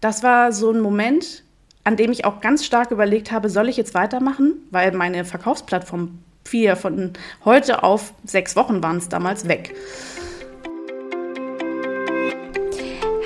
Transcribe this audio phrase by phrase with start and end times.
[0.00, 1.42] das war so ein Moment,
[1.84, 6.18] an dem ich auch ganz stark überlegt habe, soll ich jetzt weitermachen, weil meine Verkaufsplattform
[6.44, 7.12] vier von
[7.44, 9.74] heute auf sechs Wochen waren es damals weg.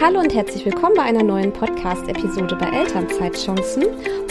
[0.05, 3.85] Hallo und herzlich willkommen bei einer neuen Podcast-Episode bei Elternzeitchancen.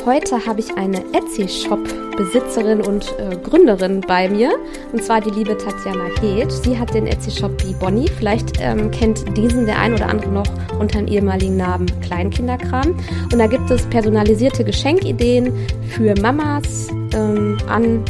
[0.05, 4.51] Heute habe ich eine Etsy-Shop-Besitzerin und äh, Gründerin bei mir,
[4.91, 6.51] und zwar die liebe Tatjana Heeth.
[6.51, 8.09] Sie hat den Etsy-Shop Be Bonnie.
[8.09, 10.47] Vielleicht ähm, kennt diesen der ein oder andere noch
[10.77, 12.93] unter dem ehemaligen Namen Kleinkinderkram.
[13.31, 15.53] Und da gibt es personalisierte Geschenkideen
[15.87, 18.03] für Mamas ähm, an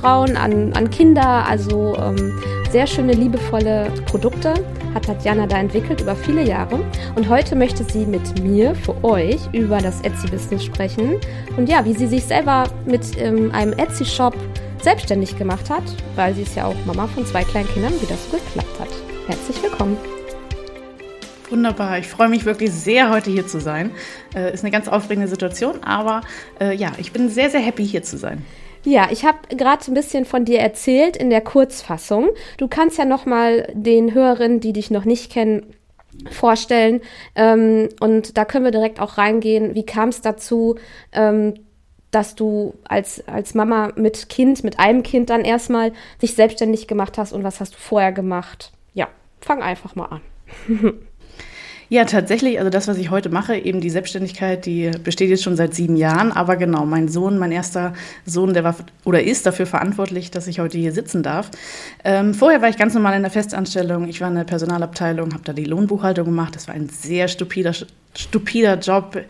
[0.00, 4.54] Frauen, an, an Kinder, also ähm, sehr schöne, liebevolle Produkte
[4.96, 6.80] hat Tatjana da entwickelt über viele Jahre.
[7.14, 11.20] Und heute möchte sie mit mir für euch über das Etsy-Business sprechen
[11.58, 14.34] und ja, wie sie sich selber mit ähm, einem Etsy-Shop
[14.82, 15.82] selbstständig gemacht hat,
[16.14, 18.88] weil sie ist ja auch Mama von zwei kleinen Kindern, wie das so geklappt hat.
[19.26, 19.98] Herzlich willkommen.
[21.50, 23.90] Wunderbar, ich freue mich wirklich sehr, heute hier zu sein.
[24.34, 26.22] Äh, ist eine ganz aufregende Situation, aber
[26.58, 28.44] äh, ja, ich bin sehr, sehr happy, hier zu sein.
[28.86, 32.28] Ja, ich habe gerade ein bisschen von dir erzählt in der Kurzfassung.
[32.56, 35.74] Du kannst ja noch mal den Hörerinnen, die dich noch nicht kennen,
[36.30, 37.00] vorstellen.
[37.34, 39.74] Ähm, und da können wir direkt auch reingehen.
[39.74, 40.76] Wie kam es dazu,
[41.10, 41.54] ähm,
[42.12, 45.92] dass du als, als Mama mit Kind, mit einem Kind dann erstmal
[46.22, 48.70] dich selbstständig gemacht hast und was hast du vorher gemacht?
[48.94, 49.08] Ja,
[49.40, 50.20] fang einfach mal an.
[51.88, 55.54] Ja, tatsächlich, also das, was ich heute mache, eben die Selbstständigkeit, die besteht jetzt schon
[55.54, 56.32] seit sieben Jahren.
[56.32, 57.92] Aber genau, mein Sohn, mein erster
[58.24, 61.50] Sohn, der war oder ist dafür verantwortlich, dass ich heute hier sitzen darf.
[62.02, 64.08] Ähm, vorher war ich ganz normal in der Festanstellung.
[64.08, 66.56] Ich war in der Personalabteilung, habe da die Lohnbuchhaltung gemacht.
[66.56, 67.72] Das war ein sehr stupider,
[68.14, 69.18] stupider Job.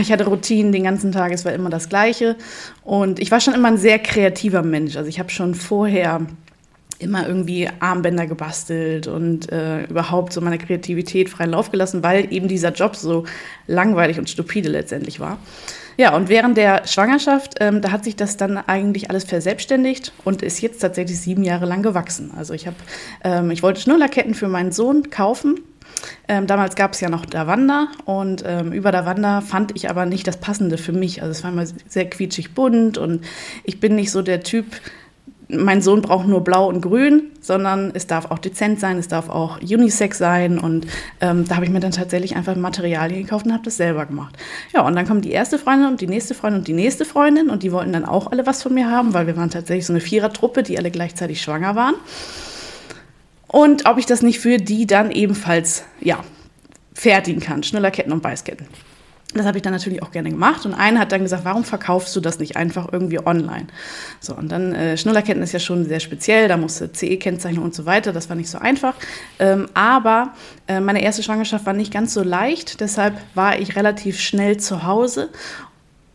[0.00, 2.36] Ich hatte Routinen den ganzen Tag, es war immer das Gleiche.
[2.84, 4.96] Und ich war schon immer ein sehr kreativer Mensch.
[4.96, 6.24] Also ich habe schon vorher
[6.98, 12.48] immer irgendwie Armbänder gebastelt und äh, überhaupt so meine Kreativität freien Lauf gelassen, weil eben
[12.48, 13.24] dieser Job so
[13.66, 15.38] langweilig und stupide letztendlich war.
[15.96, 20.42] Ja, und während der Schwangerschaft, ähm, da hat sich das dann eigentlich alles verselbstständigt und
[20.42, 22.32] ist jetzt tatsächlich sieben Jahre lang gewachsen.
[22.36, 22.76] Also ich habe,
[23.22, 25.60] ähm, ich wollte Schnullerketten für meinen Sohn kaufen.
[26.26, 30.26] Ähm, damals gab es ja noch Davanda und ähm, über Davanda fand ich aber nicht
[30.26, 31.22] das Passende für mich.
[31.22, 33.24] Also es war immer sehr quietschig bunt und
[33.62, 34.66] ich bin nicht so der Typ,
[35.48, 39.28] mein Sohn braucht nur blau und grün, sondern es darf auch dezent sein, es darf
[39.28, 40.58] auch unisex sein.
[40.58, 40.86] Und
[41.20, 44.36] ähm, da habe ich mir dann tatsächlich einfach Materialien gekauft und habe das selber gemacht.
[44.72, 47.50] Ja, und dann kommen die erste Freundin und die nächste Freundin und die nächste Freundin
[47.50, 49.92] und die wollten dann auch alle was von mir haben, weil wir waren tatsächlich so
[49.92, 51.94] eine Vierertruppe, die alle gleichzeitig schwanger waren.
[53.46, 56.18] Und ob ich das nicht für die dann ebenfalls, ja,
[56.94, 58.66] fertigen kann, Schnullerketten und Beißketten.
[59.34, 60.64] Das habe ich dann natürlich auch gerne gemacht.
[60.64, 63.66] Und einer hat dann gesagt, warum verkaufst du das nicht einfach irgendwie online?
[64.20, 67.84] So, und dann äh, Schnullerketten ist ja schon sehr speziell, da musste CE-Kennzeichnung und so
[67.84, 68.94] weiter, das war nicht so einfach.
[69.38, 70.34] Ähm, aber
[70.68, 74.84] äh, meine erste Schwangerschaft war nicht ganz so leicht, deshalb war ich relativ schnell zu
[74.84, 75.30] Hause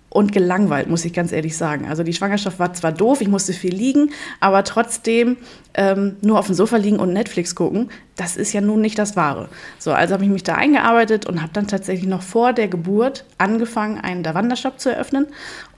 [0.09, 1.87] und gelangweilt, muss ich ganz ehrlich sagen.
[1.87, 5.37] Also die Schwangerschaft war zwar doof, ich musste viel liegen, aber trotzdem
[5.75, 9.15] ähm, nur auf dem Sofa liegen und Netflix gucken, das ist ja nun nicht das
[9.15, 9.47] Wahre.
[9.77, 13.23] So, also habe ich mich da eingearbeitet und habe dann tatsächlich noch vor der Geburt
[13.37, 15.27] angefangen, einen Dawandershop zu eröffnen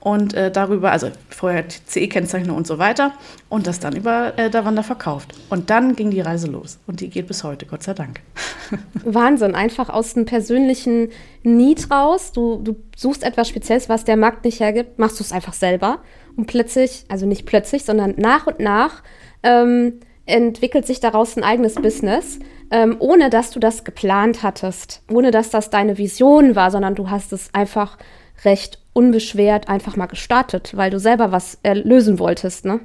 [0.00, 3.12] und äh, darüber, also vorher CE-Kennzeichnung und so weiter
[3.48, 5.34] und das dann über äh, Davander verkauft.
[5.50, 8.20] Und dann ging die Reise los und die geht bis heute, Gott sei Dank.
[9.04, 11.10] Wahnsinn, einfach aus einem persönlichen
[11.44, 12.32] Need raus.
[12.32, 16.00] Du, du suchst etwas Spezielles, was der Markt nicht hergibt, machst du es einfach selber
[16.36, 19.04] und plötzlich, also nicht plötzlich, sondern nach und nach
[19.44, 22.38] ähm, entwickelt sich daraus ein eigenes Business,
[22.70, 27.10] ähm, ohne dass du das geplant hattest, ohne dass das deine Vision war, sondern du
[27.10, 27.98] hast es einfach
[28.44, 32.80] recht unbeschwert einfach mal gestartet, weil du selber was lösen wolltest, ne?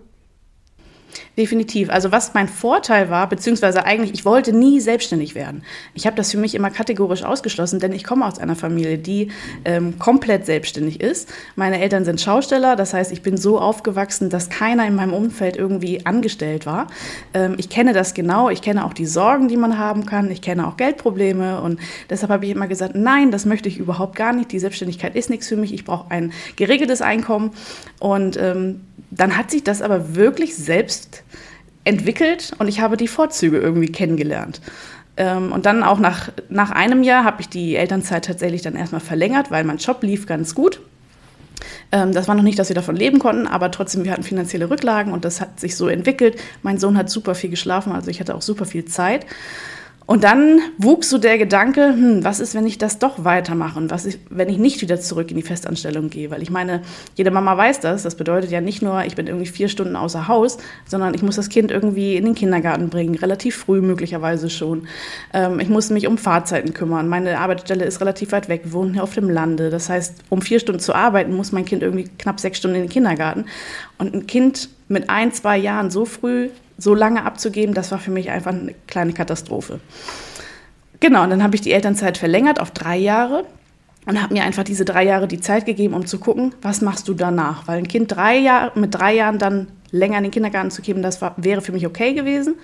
[1.38, 1.90] Definitiv.
[1.90, 5.64] Also was mein Vorteil war, beziehungsweise eigentlich, ich wollte nie selbstständig werden.
[5.94, 9.30] Ich habe das für mich immer kategorisch ausgeschlossen, denn ich komme aus einer Familie, die
[9.64, 11.30] ähm, komplett selbstständig ist.
[11.56, 15.56] Meine Eltern sind Schausteller, das heißt, ich bin so aufgewachsen, dass keiner in meinem Umfeld
[15.56, 16.88] irgendwie angestellt war.
[17.34, 20.42] Ähm, ich kenne das genau, ich kenne auch die Sorgen, die man haben kann, ich
[20.42, 21.80] kenne auch Geldprobleme und
[22.10, 24.52] deshalb habe ich immer gesagt, nein, das möchte ich überhaupt gar nicht.
[24.52, 27.52] Die Selbstständigkeit ist nichts für mich, ich brauche ein geregeltes Einkommen
[28.00, 28.82] und ähm,
[29.12, 31.24] dann hat sich das aber wirklich selbst
[31.84, 34.62] entwickelt und ich habe die Vorzüge irgendwie kennengelernt.
[35.16, 39.02] Ähm, und dann auch nach, nach einem Jahr habe ich die Elternzeit tatsächlich dann erstmal
[39.02, 40.82] verlängert, weil mein Job lief ganz gut.
[41.92, 44.70] Ähm, das war noch nicht, dass wir davon leben konnten, aber trotzdem, wir hatten finanzielle
[44.70, 46.40] Rücklagen und das hat sich so entwickelt.
[46.62, 49.26] Mein Sohn hat super viel geschlafen, also ich hatte auch super viel Zeit.
[50.08, 53.92] Und dann wuchs so der Gedanke, hm, was ist, wenn ich das doch weitermache und
[53.92, 56.32] was ist, wenn ich nicht wieder zurück in die Festanstellung gehe?
[56.32, 56.82] Weil ich meine,
[57.16, 58.04] jede Mama weiß das.
[58.04, 61.36] Das bedeutet ja nicht nur, ich bin irgendwie vier Stunden außer Haus, sondern ich muss
[61.36, 64.88] das Kind irgendwie in den Kindergarten bringen, relativ früh möglicherweise schon.
[65.34, 67.10] Ähm, ich muss mich um Fahrzeiten kümmern.
[67.10, 68.62] Meine Arbeitsstelle ist relativ weit weg.
[68.64, 69.70] Wir wohnen hier auf dem Lande.
[69.70, 72.84] Das heißt, um vier Stunden zu arbeiten, muss mein Kind irgendwie knapp sechs Stunden in
[72.84, 73.44] den Kindergarten.
[73.98, 78.12] Und ein Kind mit ein, zwei Jahren so früh so lange abzugeben, das war für
[78.12, 79.80] mich einfach eine kleine Katastrophe.
[81.00, 83.46] Genau, und dann habe ich die Elternzeit verlängert auf drei Jahre
[84.06, 87.08] und habe mir einfach diese drei Jahre die Zeit gegeben, um zu gucken, was machst
[87.08, 87.68] du danach?
[87.68, 91.02] Weil ein Kind drei Jahr, mit drei Jahren dann länger in den Kindergarten zu geben,
[91.02, 92.56] das war, wäre für mich okay gewesen.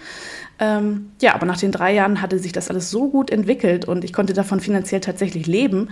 [0.60, 4.04] Ähm, ja, aber nach den drei Jahren hatte sich das alles so gut entwickelt und
[4.04, 5.90] ich konnte davon finanziell tatsächlich leben,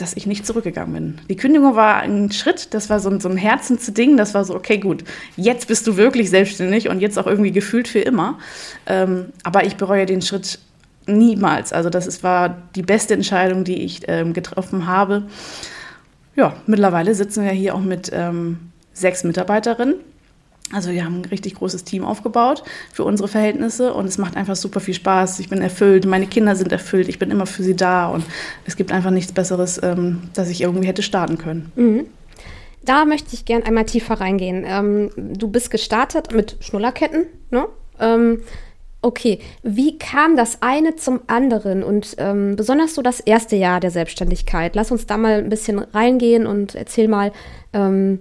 [0.00, 1.20] dass ich nicht zurückgegangen bin.
[1.28, 4.54] Die Kündigung war ein Schritt, das war so ein, so ein Herzensding, das war so,
[4.54, 5.04] okay, gut,
[5.36, 8.38] jetzt bist du wirklich selbstständig und jetzt auch irgendwie gefühlt für immer.
[8.86, 10.58] Ähm, aber ich bereue den Schritt
[11.06, 11.72] niemals.
[11.72, 15.24] Also das ist, war die beste Entscheidung, die ich ähm, getroffen habe.
[16.36, 18.58] Ja, mittlerweile sitzen wir hier auch mit ähm,
[18.92, 19.96] sechs Mitarbeiterinnen
[20.72, 22.62] also wir haben ein richtig großes Team aufgebaut
[22.92, 25.40] für unsere Verhältnisse und es macht einfach super viel Spaß.
[25.40, 28.24] Ich bin erfüllt, meine Kinder sind erfüllt, ich bin immer für sie da und
[28.66, 31.72] es gibt einfach nichts Besseres, ähm, dass ich irgendwie hätte starten können.
[31.74, 32.06] Mhm.
[32.84, 34.64] Da möchte ich gerne einmal tiefer reingehen.
[34.66, 37.66] Ähm, du bist gestartet mit Schnullerketten, ne?
[37.98, 38.42] Ähm,
[39.02, 43.90] okay, wie kam das eine zum anderen und ähm, besonders so das erste Jahr der
[43.90, 44.74] Selbstständigkeit?
[44.74, 47.32] Lass uns da mal ein bisschen reingehen und erzähl mal,
[47.72, 48.20] ähm,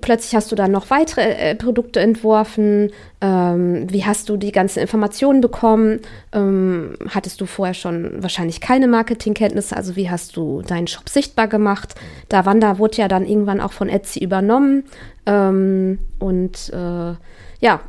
[0.00, 2.90] plötzlich hast du dann noch weitere äh, Produkte entworfen.
[3.20, 6.00] Ähm, wie hast du die ganzen Informationen bekommen?
[6.32, 9.76] Ähm, hattest du vorher schon wahrscheinlich keine Marketingkenntnisse?
[9.76, 11.94] Also wie hast du deinen Shop sichtbar gemacht?
[12.28, 14.84] Da Wanda wurde ja dann irgendwann auch von Etsy übernommen.
[15.26, 17.14] Ähm, und äh,
[17.60, 17.80] ja,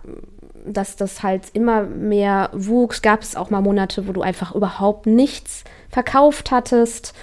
[0.65, 5.06] dass das halt immer mehr wuchs, gab es auch mal Monate, wo du einfach überhaupt
[5.06, 7.13] nichts verkauft hattest.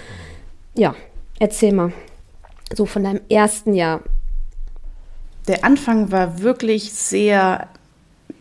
[0.75, 0.95] Ja,
[1.39, 1.91] erzähl mal
[2.73, 4.01] so von deinem ersten Jahr
[5.47, 7.67] der Anfang war wirklich sehr,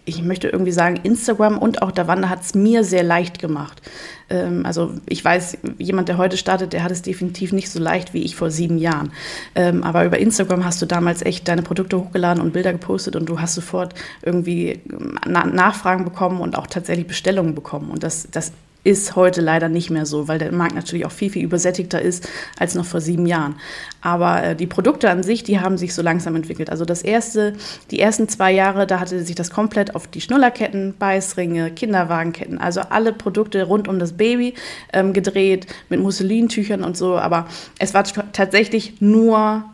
[0.05, 3.81] ich möchte irgendwie sagen, Instagram und auch Davanda hat es mir sehr leicht gemacht.
[4.29, 8.15] Ähm, also ich weiß, jemand, der heute startet, der hat es definitiv nicht so leicht
[8.15, 9.13] wie ich vor sieben Jahren.
[9.55, 13.29] Ähm, aber über Instagram hast du damals echt deine Produkte hochgeladen und Bilder gepostet und
[13.29, 14.81] du hast sofort irgendwie
[15.27, 17.91] Na Nachfragen bekommen und auch tatsächlich Bestellungen bekommen.
[17.91, 21.31] Und das, das ist heute leider nicht mehr so, weil der Markt natürlich auch viel,
[21.31, 22.29] viel übersättigter ist
[22.59, 23.57] als noch vor sieben Jahren.
[24.01, 26.71] Aber äh, die Produkte an sich, die haben sich so langsam entwickelt.
[26.71, 27.55] Also das erste,
[27.91, 32.81] die ersten zwei Jahre, da hatte sich das komplett auf die Schnullerketten, Beißringe, Kinderwagenketten, also
[32.81, 34.55] alle Produkte rund um das Baby
[34.93, 37.19] ähm, gedreht, mit Musselintüchern und so.
[37.19, 37.47] Aber
[37.79, 39.65] es war tatsächlich nur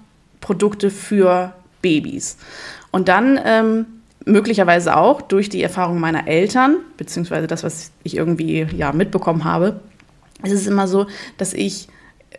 [0.41, 2.39] Produkte für Babys.
[2.91, 3.87] Und dann ähm,
[4.27, 9.81] möglicherweise auch durch die Erfahrung meiner Eltern, beziehungsweise das, was ich irgendwie ja, mitbekommen habe,
[10.43, 11.07] es ist immer so,
[11.39, 11.89] dass ich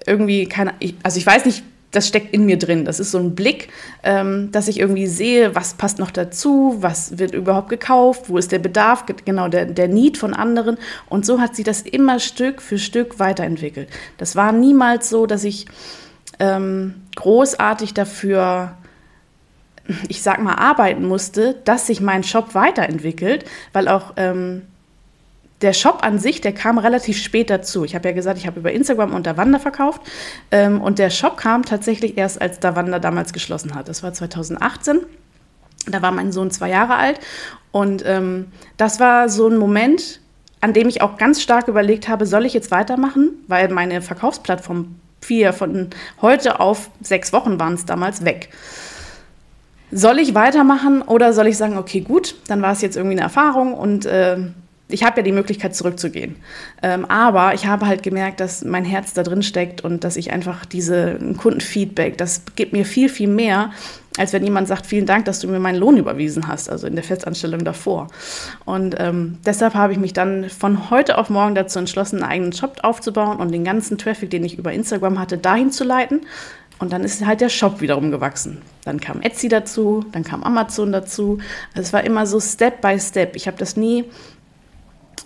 [0.05, 2.83] irgendwie keine, also ich weiß nicht, das steckt in mir drin.
[2.83, 3.69] Das ist so ein Blick,
[4.03, 8.51] ähm, dass ich irgendwie sehe, was passt noch dazu, was wird überhaupt gekauft, wo ist
[8.51, 10.77] der Bedarf, genau der, der Need von anderen.
[11.07, 13.89] Und so hat sich das immer Stück für Stück weiterentwickelt.
[14.17, 15.65] Das war niemals so, dass ich
[16.39, 18.77] ähm, großartig dafür
[20.09, 24.63] ich sag mal, arbeiten musste, dass sich mein Shop weiterentwickelt, weil auch ähm,
[25.61, 27.83] der Shop an sich, der kam relativ spät dazu.
[27.83, 30.01] Ich habe ja gesagt, ich habe über Instagram und Davanda verkauft
[30.51, 33.87] ähm, und der Shop kam tatsächlich erst, als Davanda damals geschlossen hat.
[33.87, 34.99] Das war 2018.
[35.89, 37.19] Da war mein Sohn zwei Jahre alt
[37.71, 40.19] und ähm, das war so ein Moment,
[40.59, 44.95] an dem ich auch ganz stark überlegt habe, soll ich jetzt weitermachen, weil meine Verkaufsplattform
[45.21, 45.89] vier von
[46.21, 48.49] heute auf sechs Wochen waren es damals weg.
[49.91, 53.23] Soll ich weitermachen oder soll ich sagen, okay, gut, dann war es jetzt irgendwie eine
[53.23, 54.37] Erfahrung und äh,
[54.89, 56.37] ich habe ja die Möglichkeit zurückzugehen.
[56.81, 60.31] Ähm, aber ich habe halt gemerkt, dass mein Herz da drin steckt und dass ich
[60.31, 63.71] einfach diese Kundenfeedback, das gibt mir viel, viel mehr,
[64.17, 66.95] als wenn jemand sagt, vielen Dank, dass du mir meinen Lohn überwiesen hast, also in
[66.95, 68.07] der Festanstellung davor.
[68.65, 72.53] Und ähm, deshalb habe ich mich dann von heute auf morgen dazu entschlossen, einen eigenen
[72.53, 76.21] Shop aufzubauen und den ganzen Traffic, den ich über Instagram hatte, dahin zu leiten
[76.79, 78.61] und dann ist halt der Shop wiederum gewachsen.
[78.85, 81.39] Dann kam Etsy dazu, dann kam Amazon dazu.
[81.73, 83.35] Also es war immer so Step by Step.
[83.35, 84.05] Ich habe das nie,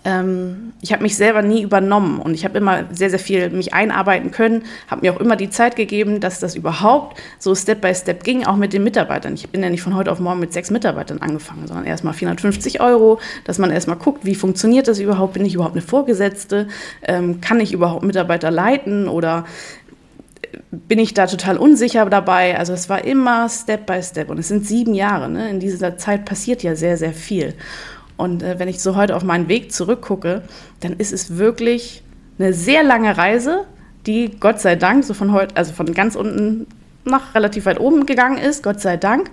[0.04, 3.72] ähm, ich habe mich selber nie übernommen und ich habe immer sehr, sehr viel mich
[3.72, 7.94] einarbeiten können, habe mir auch immer die Zeit gegeben, dass das überhaupt so Step by
[7.94, 9.34] Step ging, auch mit den Mitarbeitern.
[9.34, 12.80] Ich bin ja nicht von heute auf morgen mit sechs Mitarbeitern angefangen, sondern erstmal 450
[12.80, 16.66] Euro, dass man erstmal guckt, wie funktioniert das überhaupt, bin ich überhaupt eine Vorgesetzte,
[17.02, 19.44] ähm, kann ich überhaupt Mitarbeiter leiten oder
[20.70, 22.58] bin ich da total unsicher dabei.
[22.58, 25.28] Also es war immer Step by Step und es sind sieben Jahre.
[25.28, 25.50] Ne?
[25.50, 27.54] In dieser Zeit passiert ja sehr, sehr viel.
[28.16, 30.42] Und äh, wenn ich so heute auf meinen Weg zurückgucke,
[30.80, 32.02] dann ist es wirklich
[32.38, 33.64] eine sehr lange Reise,
[34.06, 36.66] die Gott sei Dank so von heute, also von ganz unten
[37.04, 39.30] nach relativ weit oben gegangen ist, Gott sei Dank.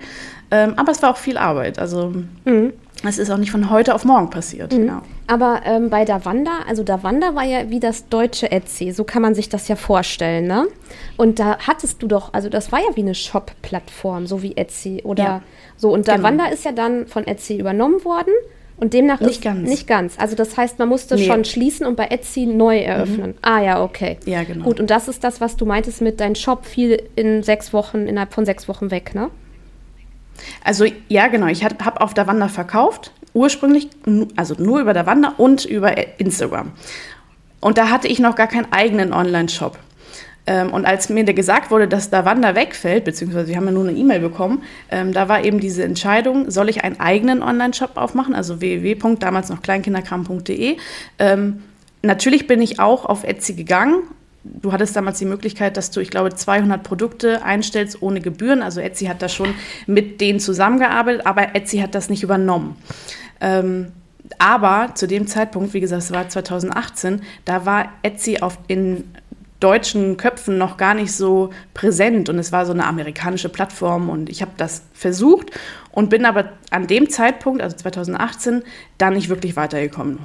[0.51, 1.79] Ähm, aber es war auch viel Arbeit.
[1.79, 2.13] Also
[2.45, 2.73] mhm.
[3.07, 4.73] Es ist auch nicht von heute auf morgen passiert.
[4.73, 4.87] Mhm.
[4.87, 5.01] Ja.
[5.27, 9.35] Aber ähm, bei Davanda, also Davanda war ja wie das deutsche Etsy, so kann man
[9.35, 10.67] sich das ja vorstellen, ne?
[11.15, 15.01] Und da hattest du doch, also das war ja wie eine Shop-Plattform, so wie Etsy
[15.03, 15.41] oder ja.
[15.77, 15.93] so.
[15.93, 16.53] Und Davanda genau.
[16.53, 18.33] ist ja dann von Etsy übernommen worden.
[18.77, 19.67] Und demnach nicht ganz.
[19.67, 20.17] Nicht ganz.
[20.17, 21.25] Also das heißt, man musste nee.
[21.25, 23.31] schon schließen und bei Etsy neu eröffnen.
[23.31, 23.37] Mhm.
[23.41, 24.17] Ah ja, okay.
[24.25, 24.63] Ja, genau.
[24.63, 28.07] Gut, und das ist das, was du meintest mit deinem Shop fiel in sechs Wochen,
[28.07, 29.29] innerhalb von sechs Wochen weg, ne?
[30.63, 31.47] Also ja, genau.
[31.47, 33.89] Ich habe auf der Wander verkauft, ursprünglich,
[34.35, 36.71] also nur über der Wander und über Instagram.
[37.61, 39.77] Und da hatte ich noch gar keinen eigenen Online-Shop.
[40.47, 43.87] Ähm, und als mir gesagt wurde, dass da Wanda wegfällt, beziehungsweise wir haben ja nur
[43.87, 48.33] eine E-Mail bekommen, ähm, da war eben diese Entscheidung, soll ich einen eigenen Online-Shop aufmachen,
[48.33, 49.15] also www.
[49.19, 50.77] damals noch kleinkinderkram.de.
[51.19, 51.63] Ähm,
[52.01, 54.03] natürlich bin ich auch auf Etsy gegangen
[54.61, 58.61] du hattest damals die Möglichkeit, dass du, ich glaube, 200 Produkte einstellst ohne Gebühren.
[58.61, 59.53] Also Etsy hat da schon
[59.87, 62.75] mit denen zusammengearbeitet, aber Etsy hat das nicht übernommen.
[63.41, 63.91] Ähm,
[64.37, 69.05] aber zu dem Zeitpunkt, wie gesagt, es war 2018, da war Etsy auf, in
[69.59, 74.29] deutschen Köpfen noch gar nicht so präsent und es war so eine amerikanische Plattform und
[74.29, 75.51] ich habe das versucht
[75.91, 78.63] und bin aber an dem Zeitpunkt, also 2018,
[78.97, 80.19] da nicht wirklich weitergekommen.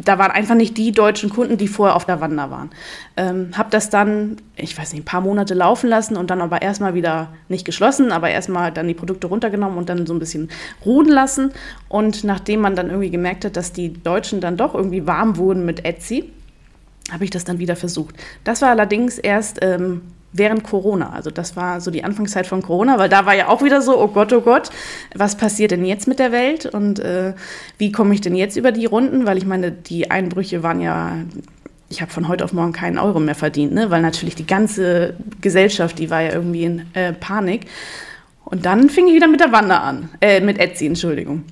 [0.00, 2.70] Da waren einfach nicht die deutschen Kunden, die vorher auf der Wander waren.
[3.16, 6.62] Ähm, habe das dann, ich weiß nicht, ein paar Monate laufen lassen und dann aber
[6.62, 10.50] erstmal wieder nicht geschlossen, aber erstmal dann die Produkte runtergenommen und dann so ein bisschen
[10.86, 11.52] ruhen lassen.
[11.88, 15.66] Und nachdem man dann irgendwie gemerkt hat, dass die Deutschen dann doch irgendwie warm wurden
[15.66, 16.30] mit Etsy,
[17.10, 18.14] habe ich das dann wieder versucht.
[18.44, 20.02] Das war allerdings erst ähm,
[20.32, 21.10] während Corona.
[21.10, 23.98] Also das war so die Anfangszeit von Corona, weil da war ja auch wieder so,
[23.98, 24.70] oh Gott, oh Gott,
[25.14, 27.34] was passiert denn jetzt mit der Welt und äh,
[27.78, 29.26] wie komme ich denn jetzt über die Runden?
[29.26, 31.16] Weil ich meine, die Einbrüche waren ja,
[31.88, 33.90] ich habe von heute auf morgen keinen Euro mehr verdient, ne?
[33.90, 37.66] weil natürlich die ganze Gesellschaft, die war ja irgendwie in äh, Panik.
[38.44, 41.44] Und dann fing ich wieder mit der Wander an, äh, mit Etsy, Entschuldigung.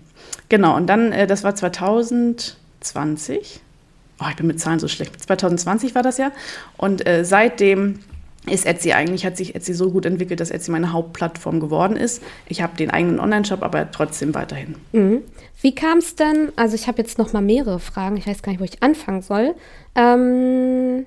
[0.49, 3.61] Genau, und dann, äh, das war 2020
[4.21, 6.33] oh, ich bin mit Zahlen so schlecht, 2020 war das ja.
[6.77, 8.01] Und äh, seitdem
[8.49, 12.23] ist Etsy eigentlich, hat sich Etsy so gut entwickelt, dass Etsy meine Hauptplattform geworden ist.
[12.49, 14.77] Ich habe den eigenen Online-Shop, aber trotzdem weiterhin.
[14.93, 15.23] Mhm.
[15.61, 18.53] Wie kam es denn, also ich habe jetzt noch mal mehrere Fragen, ich weiß gar
[18.53, 19.55] nicht, wo ich anfangen soll.
[19.95, 21.07] Ähm,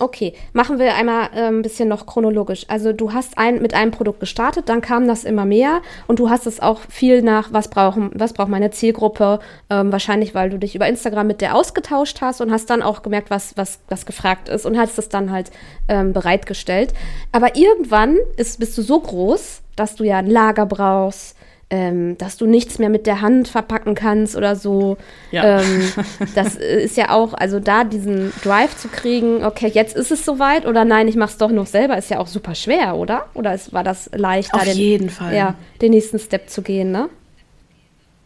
[0.00, 2.66] okay, machen wir einmal äh, ein bisschen noch chronologisch.
[2.68, 6.28] Also du hast ein, mit einem Produkt gestartet, dann kam das immer mehr und du
[6.28, 10.58] hast es auch viel nach, was, brauchen, was braucht meine Zielgruppe, ähm, wahrscheinlich weil du
[10.58, 14.04] dich über Instagram mit der ausgetauscht hast und hast dann auch gemerkt, was, was, was
[14.04, 15.50] gefragt ist und hast es dann halt
[15.88, 16.92] ähm, bereitgestellt.
[17.32, 21.34] Aber irgendwann ist, bist du so groß, dass du ja ein Lager brauchst,
[21.72, 24.98] ähm, dass du nichts mehr mit der Hand verpacken kannst oder so.
[25.30, 25.60] Ja.
[25.60, 25.90] Ähm,
[26.34, 30.66] das ist ja auch, also da diesen Drive zu kriegen, okay, jetzt ist es soweit
[30.66, 33.24] oder nein, ich mach's doch noch selber, ist ja auch super schwer, oder?
[33.32, 35.34] Oder ist, war das leicht, Auf jeden Fall.
[35.34, 37.08] Ja, den nächsten Step zu gehen, ne?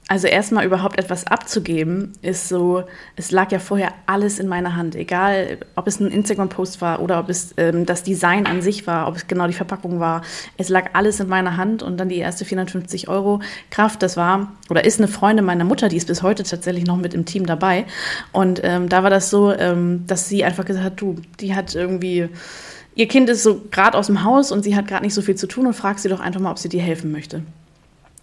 [0.09, 2.85] Also erstmal überhaupt etwas abzugeben, ist so,
[3.17, 4.95] es lag ja vorher alles in meiner Hand.
[4.95, 9.09] Egal, ob es ein Instagram-Post war oder ob es ähm, das Design an sich war,
[9.09, 10.23] ob es genau die Verpackung war.
[10.59, 14.53] Es lag alles in meiner Hand und dann die erste 450 Euro Kraft, das war
[14.71, 17.45] oder ist eine Freundin meiner Mutter, die ist bis heute tatsächlich noch mit im Team
[17.45, 17.85] dabei.
[18.31, 21.75] Und ähm, da war das so, ähm, dass sie einfach gesagt hat, du, die hat
[21.75, 22.29] irgendwie
[22.95, 25.35] ihr Kind ist so gerade aus dem Haus und sie hat gerade nicht so viel
[25.35, 27.43] zu tun und fragt sie doch einfach mal, ob sie dir helfen möchte.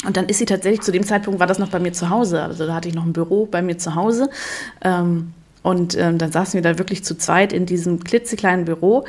[0.06, 2.42] Und dann ist sie tatsächlich, zu dem Zeitpunkt war das noch bei mir zu Hause.
[2.42, 4.30] Also da hatte ich noch ein Büro bei mir zu Hause.
[4.84, 9.06] Ähm, und ähm, dann saßen wir da wirklich zu zweit in diesem klitzekleinen Büro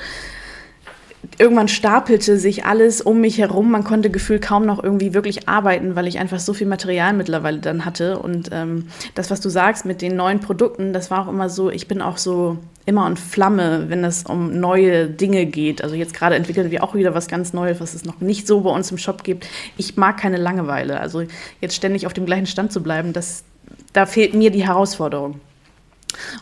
[1.39, 3.71] irgendwann stapelte sich alles um mich herum.
[3.71, 7.59] Man konnte gefühlt kaum noch irgendwie wirklich arbeiten, weil ich einfach so viel Material mittlerweile
[7.59, 8.19] dann hatte.
[8.19, 11.71] Und ähm, das, was du sagst mit den neuen Produkten, das war auch immer so,
[11.71, 15.83] ich bin auch so immer in Flamme, wenn es um neue Dinge geht.
[15.83, 18.61] Also jetzt gerade entwickeln wir auch wieder was ganz Neues, was es noch nicht so
[18.61, 19.47] bei uns im Shop gibt.
[19.77, 21.01] Ich mag keine Langeweile.
[21.01, 21.25] Also
[21.61, 23.45] jetzt ständig auf dem gleichen Stand zu bleiben, das,
[23.93, 25.41] da fehlt mir die Herausforderung.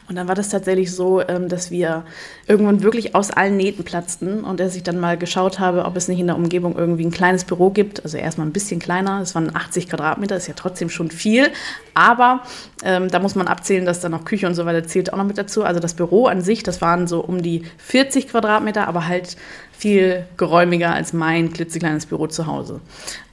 [0.09, 2.05] Und dann war das tatsächlich so, ähm, dass wir
[2.47, 6.09] irgendwann wirklich aus allen Nähten platzten und dass ich dann mal geschaut habe, ob es
[6.09, 8.05] nicht in der Umgebung irgendwie ein kleines Büro gibt.
[8.05, 11.51] Also erstmal ein bisschen kleiner, es waren 80 Quadratmeter, ist ja trotzdem schon viel.
[11.95, 12.43] Aber
[12.85, 15.25] ähm, da muss man abzählen, dass dann noch Küche und so weiter zählt auch noch
[15.25, 15.65] mit dazu.
[15.65, 19.37] Also das Büro an sich, das waren so um die 40 Quadratmeter, aber halt
[19.83, 22.81] viel geräumiger als mein klitzekleines Büro zu Hause.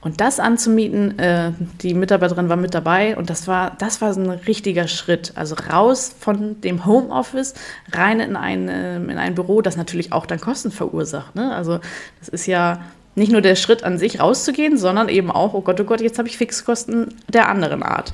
[0.00, 4.20] Und das anzumieten, äh, die Mitarbeiterin war mit dabei und das war, das war so
[4.20, 5.32] ein richtiger Schritt.
[5.36, 7.54] Also raus von dem Homeoffice,
[7.92, 11.36] rein in ein, äh, in ein Büro, das natürlich auch dann Kosten verursacht.
[11.36, 11.54] Ne?
[11.54, 11.78] Also
[12.18, 12.80] das ist ja
[13.14, 16.18] nicht nur der Schritt an sich rauszugehen, sondern eben auch, oh Gott, oh Gott, jetzt
[16.18, 18.12] habe ich Fixkosten der anderen Art.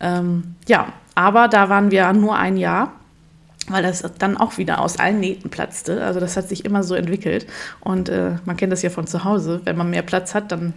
[0.00, 2.92] Ähm, ja, aber da waren wir nur ein Jahr
[3.68, 6.04] weil das dann auch wieder aus allen Nähten platzte.
[6.04, 7.46] Also das hat sich immer so entwickelt.
[7.80, 9.60] Und äh, man kennt das ja von zu Hause.
[9.64, 10.74] Wenn man mehr Platz hat, dann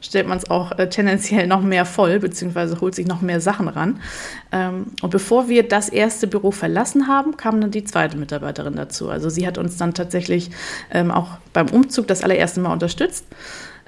[0.00, 3.68] stellt man es auch äh, tendenziell noch mehr voll, beziehungsweise holt sich noch mehr Sachen
[3.68, 4.00] ran.
[4.52, 9.08] Ähm, und bevor wir das erste Büro verlassen haben, kam dann die zweite Mitarbeiterin dazu.
[9.08, 10.50] Also sie hat uns dann tatsächlich
[10.90, 13.26] ähm, auch beim Umzug das allererste Mal unterstützt.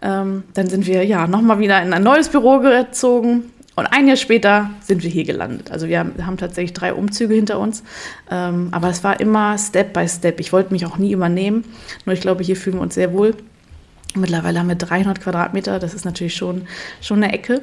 [0.02, 4.16] Ähm, dann sind wir ja nochmal wieder in ein neues Büro gezogen und ein Jahr
[4.16, 5.71] später sind wir hier gelandet.
[5.71, 7.85] Also wir haben, tatsächlich drei Umzüge hinter uns.
[8.30, 10.40] Ähm, aber es war immer Step by Step.
[10.40, 11.62] Ich wollte mich auch nie übernehmen.
[12.06, 13.35] Nur ich glaube, hier fühlen wir uns sehr wohl.
[14.14, 15.78] Mittlerweile haben wir 300 Quadratmeter.
[15.78, 16.66] Das ist natürlich schon,
[17.02, 17.62] schon eine Ecke.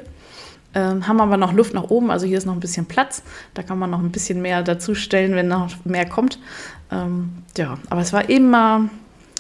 [0.75, 2.11] Ähm, haben aber noch Luft nach oben.
[2.11, 3.23] Also hier ist noch ein bisschen Platz.
[3.55, 6.37] Da kann man noch ein bisschen mehr dazustellen, wenn noch mehr kommt.
[6.91, 8.87] Ähm, ja, aber es war immer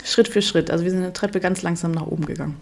[0.03, 0.71] Schritt für Schritt.
[0.71, 2.55] Also wir sind eine Treppe ganz langsam nach oben gegangen.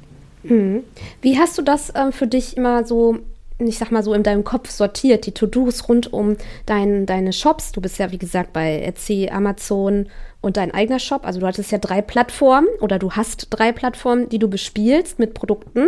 [0.43, 0.83] Hm.
[1.21, 3.19] Wie hast du das äh, für dich immer so
[3.67, 7.71] ich sag mal so, in deinem Kopf sortiert, die To-Dos rund um dein, deine Shops.
[7.71, 10.07] Du bist ja, wie gesagt, bei Etsy, Amazon
[10.41, 11.25] und dein eigener Shop.
[11.25, 15.33] Also du hattest ja drei Plattformen oder du hast drei Plattformen, die du bespielst mit
[15.33, 15.87] Produkten.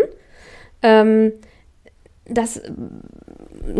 [0.81, 1.33] Ähm,
[2.25, 2.61] das,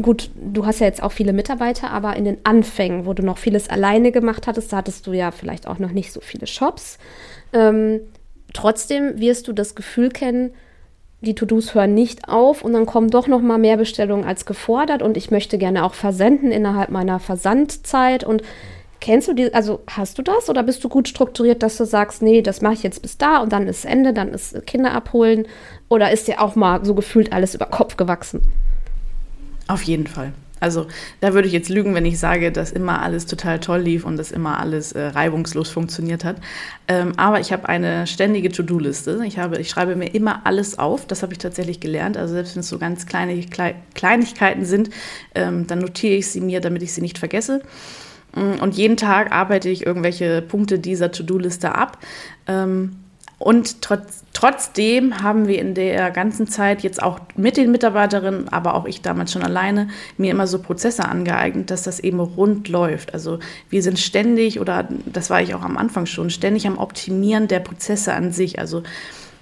[0.02, 3.38] gut, du hast ja jetzt auch viele Mitarbeiter, aber in den Anfängen, wo du noch
[3.38, 6.98] vieles alleine gemacht hattest, da hattest du ja vielleicht auch noch nicht so viele Shops.
[7.54, 8.02] Ähm,
[8.54, 10.52] trotzdem wirst du das Gefühl kennen,
[11.24, 15.02] die To-Dos hören nicht auf und dann kommen doch noch mal mehr Bestellungen als gefordert
[15.02, 18.44] und ich möchte gerne auch versenden innerhalb meiner Versandzeit und
[19.00, 22.22] kennst du die, also hast du das oder bist du gut strukturiert, dass du sagst,
[22.22, 25.48] nee, das mache ich jetzt bis da und dann ist Ende, dann ist Kinder abholen
[25.90, 28.42] oder ist dir auch mal so gefühlt alles über Kopf gewachsen?
[29.68, 30.34] Auf jeden Fall.
[30.64, 30.88] Also
[31.20, 34.16] da würde ich jetzt lügen, wenn ich sage, dass immer alles total toll lief und
[34.16, 36.38] dass immer alles äh, reibungslos funktioniert hat.
[36.88, 39.22] Ähm, aber ich habe eine ständige To-Do-Liste.
[39.26, 41.06] Ich, ich schreibe mir immer alles auf.
[41.06, 42.16] Das habe ich tatsächlich gelernt.
[42.16, 44.90] Also selbst wenn es so ganz kleine Klei Kleinigkeiten sind,
[45.36, 47.62] ähm, dann notiere ich sie mir, damit ich sie nicht vergesse.
[48.34, 52.00] Mm, und jeden Tag arbeite ich irgendwelche Punkte dieser To-Do-Liste ab.
[52.48, 53.03] Ähm,
[53.44, 58.74] und trotz, trotzdem haben wir in der ganzen Zeit jetzt auch mit den Mitarbeiterinnen, aber
[58.74, 63.14] auch ich damals schon alleine, mir immer so Prozesse angeeignet, dass das eben rund läuft.
[63.14, 67.50] Also wir sind ständig, oder das war ich auch am Anfang schon, ständig am Optimieren
[67.50, 68.60] der Prozesse an sich.
[68.60, 68.84] Also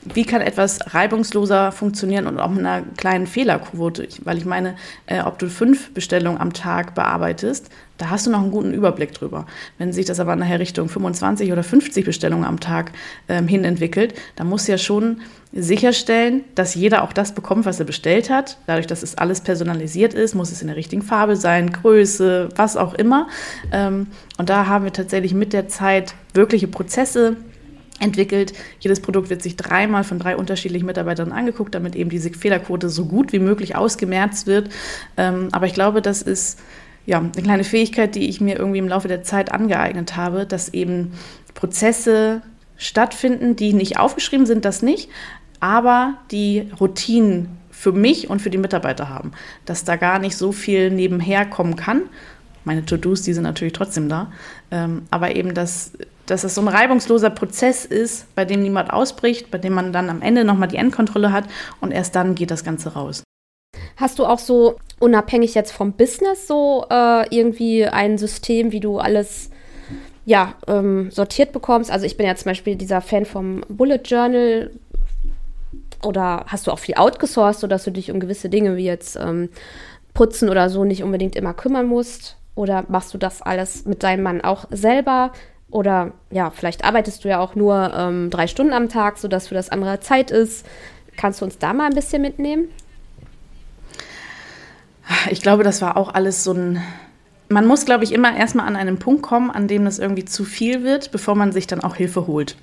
[0.04, 4.08] wie kann etwas reibungsloser funktionieren und auch mit einer kleinen Fehlerquote?
[4.24, 4.76] Weil ich meine,
[5.06, 9.14] äh, ob du fünf Bestellungen am Tag bearbeitest, da hast du noch einen guten Überblick
[9.14, 9.46] drüber.
[9.78, 12.94] Wenn sich das aber nachher Richtung 25 oder 50 Bestellungen am Tag
[13.30, 15.22] ähm, hin entwickelt, dann musst du ja schon
[15.54, 18.58] sicherstellen, dass jeder auch das bekommt, was er bestellt hat.
[18.66, 22.76] Dadurch, dass es alles personalisiert ist, muss es in der richtigen Farbe sein, Größe, was
[22.76, 23.28] auch immer.
[23.72, 24.08] Ähm,
[24.40, 27.38] und da haben wir tatsächlich mit der Zeit wirkliche Prozesse
[28.02, 28.54] entwickelt.
[28.80, 33.06] Jedes Produkt wird sich dreimal von drei unterschiedlichen Mitarbeitern angeguckt, damit eben diese Fehlerquote so
[33.06, 34.70] gut wie möglich ausgemerzt wird.
[35.18, 36.60] Ähm, aber ich glaube, das ist
[37.06, 40.74] ja eine kleine Fähigkeit, die ich mir irgendwie im Laufe der Zeit angeeignet habe, dass
[40.74, 41.14] eben
[41.54, 42.42] Prozesse
[42.78, 45.10] stattfinden, die nicht aufgeschrieben sind, das nicht,
[45.60, 49.32] aber die Routinen für mich und für die Mitarbeiter haben,
[49.66, 52.04] dass da gar nicht so viel nebenher kommen kann.
[52.64, 54.32] Meine To-Dos, die sind natürlich trotzdem da,
[54.70, 55.94] ähm, aber eben, dass
[56.26, 60.10] dass es so ein reibungsloser Prozess ist, bei dem niemand ausbricht, bei dem man dann
[60.10, 61.46] am Ende nochmal die Endkontrolle hat
[61.80, 63.24] und erst dann geht das Ganze raus.
[63.98, 69.00] Hast du auch so unabhängig jetzt vom Business so äh, irgendwie ein System, wie du
[69.00, 69.50] alles
[70.26, 71.92] ja, ähm, sortiert bekommst?
[71.92, 74.72] Also ich bin ja zum Beispiel dieser Fan vom Bullet Journal.
[76.04, 79.50] Oder hast du auch viel outgesourced, sodass du dich um gewisse Dinge wie jetzt ähm,
[80.14, 82.38] Putzen oder so nicht unbedingt immer kümmern musst?
[82.56, 85.32] Oder machst du das alles mit deinem Mann auch selber?
[85.72, 89.56] Oder ja, vielleicht arbeitest du ja auch nur ähm, drei Stunden am Tag, sodass für
[89.56, 90.66] das andere Zeit ist.
[91.18, 92.68] Kannst du uns da mal ein bisschen mitnehmen?
[95.30, 96.82] Ich glaube, das war auch alles so ein.
[97.50, 100.46] Man muss, glaube ich, immer erstmal an einen Punkt kommen, an dem das irgendwie zu
[100.46, 102.56] viel wird, bevor man sich dann auch Hilfe holt.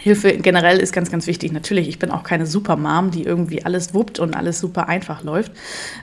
[0.00, 1.52] Hilfe generell ist ganz, ganz wichtig.
[1.52, 5.52] Natürlich, ich bin auch keine Supermom, die irgendwie alles wuppt und alles super einfach läuft.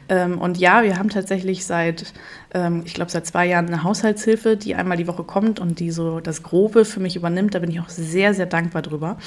[0.08, 2.13] Ähm, und ja, wir haben tatsächlich seit
[2.54, 5.92] ähm, ich glaube, seit zwei Jahren eine Haushaltshilfe, die einmal die Woche kommt und die
[5.92, 7.56] so das Grobe für mich übernimmt.
[7.56, 9.18] Da bin ich auch sehr, sehr dankbar drüber.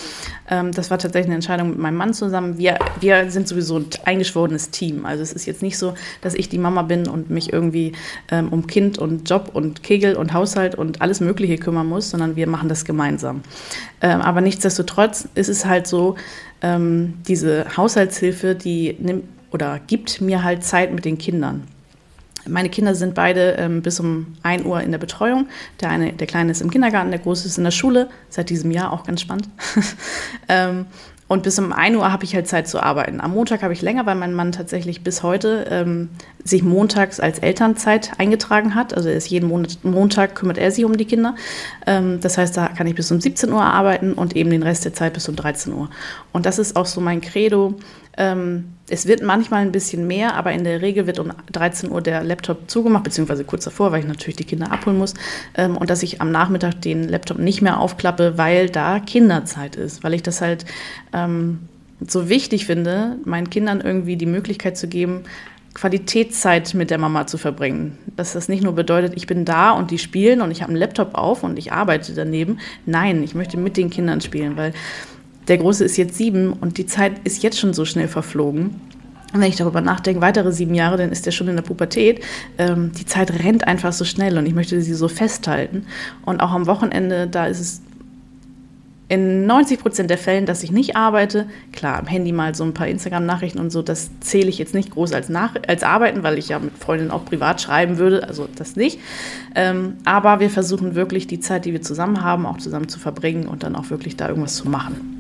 [0.49, 2.59] Ähm, das war tatsächlich eine Entscheidung mit meinem Mann zusammen.
[2.59, 5.05] Wir, wir sind sowieso ein eingeschworenes Team.
[5.05, 7.93] Also es ist jetzt nicht so, dass ich die Mama bin und mich irgendwie
[8.31, 12.37] ähm, um Kind und Job und Kegel und Haushalt und alles Mögliche kümmern muss, sondern
[12.37, 13.43] wir machen das gemeinsam.
[14.01, 16.17] Ähm, aber nichtsdestotrotz ist es halt so,
[16.63, 21.67] ähm, diese Haushaltshilfe, die nimmt oder gibt mir halt Zeit mit den Kindern.
[22.51, 25.47] Meine Kinder sind beide ähm, bis um 1 Uhr in der Betreuung.
[25.81, 28.71] Der eine, der Kleine ist im Kindergarten, der Große ist in der Schule, seit diesem
[28.71, 29.49] Jahr auch ganz spannend.
[30.49, 30.87] ähm,
[31.31, 33.21] und bis um 1 Uhr habe ich halt Zeit zu arbeiten.
[33.21, 36.09] Am Montag habe ich länger, weil mein Mann tatsächlich bis heute ähm,
[36.43, 38.95] sich montags als Elternzeit eingetragen hat.
[38.95, 41.37] Also er ist jeden Monat, Montag kümmert er sich um die Kinder.
[41.87, 44.85] Ähm, das heißt, da kann ich bis um 17 Uhr arbeiten und eben den Rest
[44.85, 45.89] der Zeit bis um 13 Uhr.
[46.33, 47.77] Und das ist auch so mein Credo.
[48.17, 52.03] Ähm, es wird manchmal ein bisschen mehr, aber in der Regel wird um 13 Uhr
[52.03, 55.15] der Laptop zugemacht, beziehungsweise kurz davor, weil ich natürlich die Kinder abholen muss.
[55.57, 60.03] Ähm, und dass ich am Nachmittag den Laptop nicht mehr aufklappe, weil da Kinderzeit ist,
[60.03, 60.65] weil ich das halt
[61.13, 61.61] ähm,
[62.07, 65.25] so wichtig finde, meinen Kindern irgendwie die Möglichkeit zu geben,
[65.75, 67.97] Qualitätszeit mit der Mama zu verbringen.
[68.17, 70.81] Dass das nicht nur bedeutet, ich bin da und die spielen und ich habe einen
[70.81, 72.59] Laptop auf und ich arbeite daneben.
[72.87, 74.73] Nein, ich möchte mit den Kindern spielen, weil
[75.49, 78.81] der Große ist jetzt sieben und die Zeit ist jetzt schon so schnell verflogen.
[79.33, 82.25] Und wenn ich darüber nachdenke, weitere sieben Jahre, dann ist er schon in der Pubertät.
[82.59, 85.87] Ähm, die Zeit rennt einfach so schnell und ich möchte sie so festhalten.
[86.25, 87.83] Und auch am Wochenende, da ist es
[89.09, 91.47] in 90 Prozent der Fällen, dass ich nicht arbeite.
[91.73, 94.93] Klar, am Handy mal so ein paar Instagram-Nachrichten und so, das zähle ich jetzt nicht
[94.93, 98.49] groß als, Nach als Arbeiten, weil ich ja mit Freundinnen auch privat schreiben würde, also
[98.55, 99.01] das nicht.
[99.57, 103.49] Ähm, aber wir versuchen wirklich die Zeit, die wir zusammen haben, auch zusammen zu verbringen
[103.49, 105.20] und dann auch wirklich da irgendwas zu machen.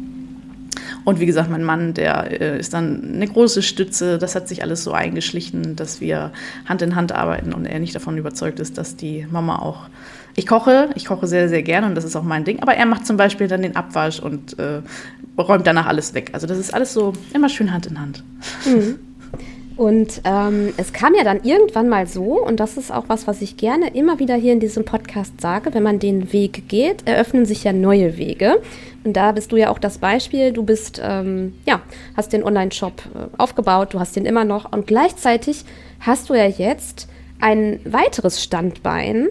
[1.10, 4.16] Und wie gesagt, mein Mann, der äh, ist dann eine große Stütze.
[4.16, 6.30] Das hat sich alles so eingeschlichen, dass wir
[6.66, 9.88] Hand in Hand arbeiten und er nicht davon überzeugt ist, dass die Mama auch
[10.36, 12.60] ich koche, ich koche sehr, sehr gerne und das ist auch mein Ding.
[12.62, 14.82] Aber er macht zum Beispiel dann den Abwasch und äh,
[15.36, 16.30] räumt danach alles weg.
[16.32, 18.22] Also das ist alles so immer schön Hand in Hand.
[18.64, 19.00] Mhm.
[19.76, 23.40] Und ähm, es kam ja dann irgendwann mal so, und das ist auch was, was
[23.40, 27.46] ich gerne immer wieder hier in diesem Podcast sage, wenn man den Weg geht, eröffnen
[27.46, 28.60] sich ja neue Wege.
[29.02, 30.52] Und da bist du ja auch das Beispiel.
[30.52, 31.80] Du bist, ähm, ja,
[32.16, 35.64] hast den Online-Shop äh, aufgebaut, du hast den immer noch und gleichzeitig
[36.00, 37.08] hast du ja jetzt
[37.40, 39.28] ein weiteres Standbein,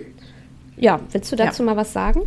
[0.77, 1.67] ja, willst du dazu ja.
[1.67, 2.21] mal was sagen?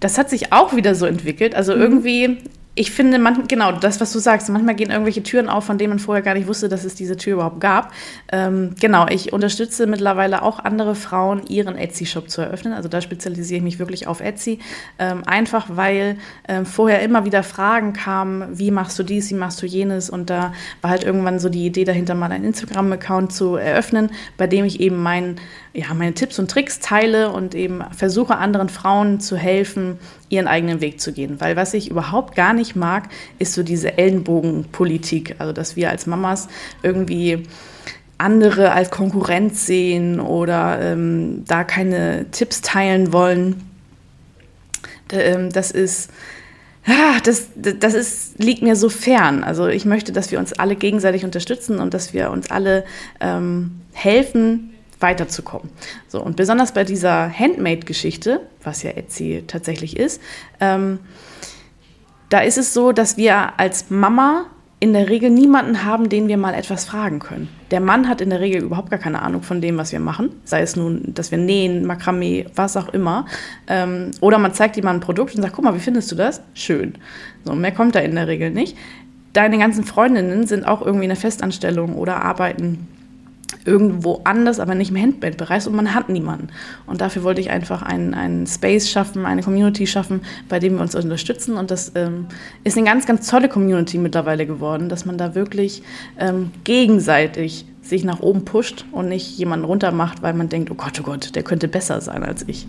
[0.00, 1.54] Das hat sich auch wieder so entwickelt.
[1.54, 1.82] Also mhm.
[1.82, 2.38] irgendwie
[2.74, 5.90] ich finde, man, genau, das, was du sagst, manchmal gehen irgendwelche Türen auf, von denen
[5.90, 7.92] man vorher gar nicht wusste, dass es diese Tür überhaupt gab.
[8.32, 12.72] Ähm, genau, ich unterstütze mittlerweile auch andere Frauen, ihren Etsy-Shop zu eröffnen.
[12.72, 14.58] Also da spezialisiere ich mich wirklich auf Etsy.
[14.98, 16.16] Ähm, einfach weil
[16.48, 20.08] ähm, vorher immer wieder Fragen kamen, wie machst du dies, wie machst du jenes?
[20.08, 24.46] Und da war halt irgendwann so die Idee dahinter, mal einen Instagram-Account zu eröffnen, bei
[24.46, 25.36] dem ich eben mein,
[25.74, 30.82] ja, meine Tipps und Tricks teile und eben versuche, anderen Frauen zu helfen, ihren eigenen
[30.82, 31.40] Weg zu gehen.
[31.40, 33.08] Weil was ich überhaupt gar nicht mag,
[33.38, 35.36] ist so diese Ellenbogenpolitik.
[35.38, 36.48] Also, dass wir als Mamas
[36.82, 37.44] irgendwie
[38.18, 43.62] andere als Konkurrenz sehen oder ähm, da keine Tipps teilen wollen.
[45.10, 46.10] Ähm, das ist.
[46.84, 49.44] Ja, das, das ist, liegt mir so fern.
[49.44, 52.84] Also ich möchte, dass wir uns alle gegenseitig unterstützen und dass wir uns alle
[53.20, 54.71] ähm, helfen,
[55.02, 55.70] weiterzukommen.
[56.08, 60.20] So, und besonders bei dieser Handmade-Geschichte, was ja Etsy tatsächlich ist,
[60.60, 61.00] ähm,
[62.28, 64.46] da ist es so, dass wir als Mama
[64.82, 67.48] in der Regel niemanden haben, den wir mal etwas fragen können.
[67.70, 70.30] Der Mann hat in der Regel überhaupt gar keine Ahnung von dem, was wir machen.
[70.44, 73.26] Sei es nun, dass wir nähen, Makramee, was auch immer.
[73.68, 76.16] Ähm, oder man zeigt ihm mal ein Produkt und sagt, guck mal, wie findest du
[76.16, 76.42] das?
[76.54, 76.94] Schön.
[77.44, 78.76] So, mehr kommt da in der Regel nicht.
[79.34, 82.88] Deine ganzen Freundinnen sind auch irgendwie in der Festanstellung oder arbeiten
[83.64, 86.48] irgendwo anders, aber nicht im Handmade-Bereich und man hat niemanden.
[86.86, 90.82] Und dafür wollte ich einfach einen, einen Space schaffen, eine Community schaffen, bei dem wir
[90.82, 91.56] uns unterstützen.
[91.56, 92.26] Und das ähm,
[92.64, 95.82] ist eine ganz, ganz tolle Community mittlerweile geworden, dass man da wirklich
[96.18, 100.74] ähm, gegenseitig sich nach oben pusht und nicht jemanden runter macht, weil man denkt, oh
[100.74, 102.66] Gott, oh Gott, der könnte besser sein als ich.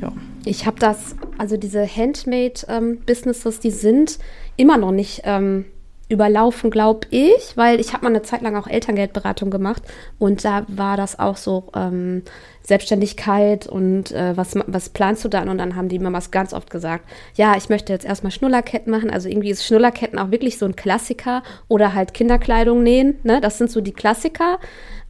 [0.00, 0.12] Ja.
[0.44, 4.18] Ich habe das, also diese Handmade-Businesses, ähm, die sind
[4.56, 5.64] immer noch nicht ähm,
[6.12, 9.82] überlaufen, glaube ich, weil ich habe mal eine Zeit lang auch Elterngeldberatung gemacht
[10.18, 12.22] und da war das auch so ähm,
[12.62, 15.48] Selbstständigkeit und äh, was, was planst du dann?
[15.48, 19.10] Und dann haben die Mamas ganz oft gesagt, ja, ich möchte jetzt erstmal Schnullerketten machen.
[19.10, 23.18] Also irgendwie ist Schnullerketten auch wirklich so ein Klassiker oder halt Kinderkleidung nähen.
[23.24, 23.40] Ne?
[23.40, 24.58] Das sind so die Klassiker.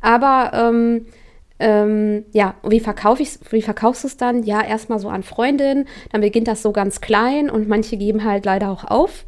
[0.01, 1.07] Aber ähm,
[1.59, 4.43] ähm, ja, wie verkaufe ich wie verkaufst du es dann?
[4.43, 8.47] Ja, erstmal so an Freundinnen, dann beginnt das so ganz klein und manche geben halt
[8.47, 9.25] leider auch auf.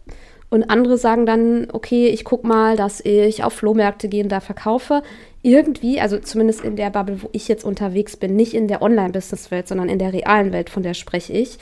[0.55, 4.39] Und andere sagen dann, okay, ich gucke mal, dass ich auf Flohmärkte gehe und da
[4.39, 5.03] verkaufe.
[5.43, 9.67] Irgendwie, also zumindest in der Bubble, wo ich jetzt unterwegs bin, nicht in der Online-Business-Welt,
[9.67, 11.59] sondern in der realen Welt, von der spreche ich,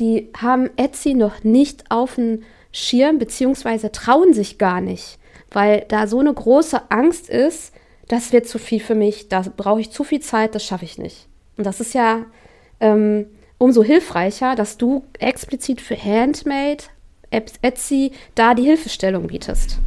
[0.00, 2.42] die haben Etsy noch nicht auf dem
[2.72, 5.20] Schirm, beziehungsweise trauen sich gar nicht,
[5.52, 7.72] weil da so eine große Angst ist,
[8.08, 10.98] das wird zu viel für mich, da brauche ich zu viel Zeit, das schaffe ich
[10.98, 11.28] nicht.
[11.56, 12.26] Und das ist ja
[12.80, 13.26] ähm,
[13.58, 16.82] umso hilfreicher, dass du explizit für Handmade
[17.62, 19.78] Etsy da die Hilfestellung bietest?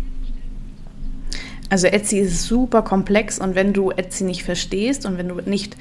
[1.70, 5.76] Also Etsy ist super komplex und wenn du Etsy nicht verstehst und wenn du nicht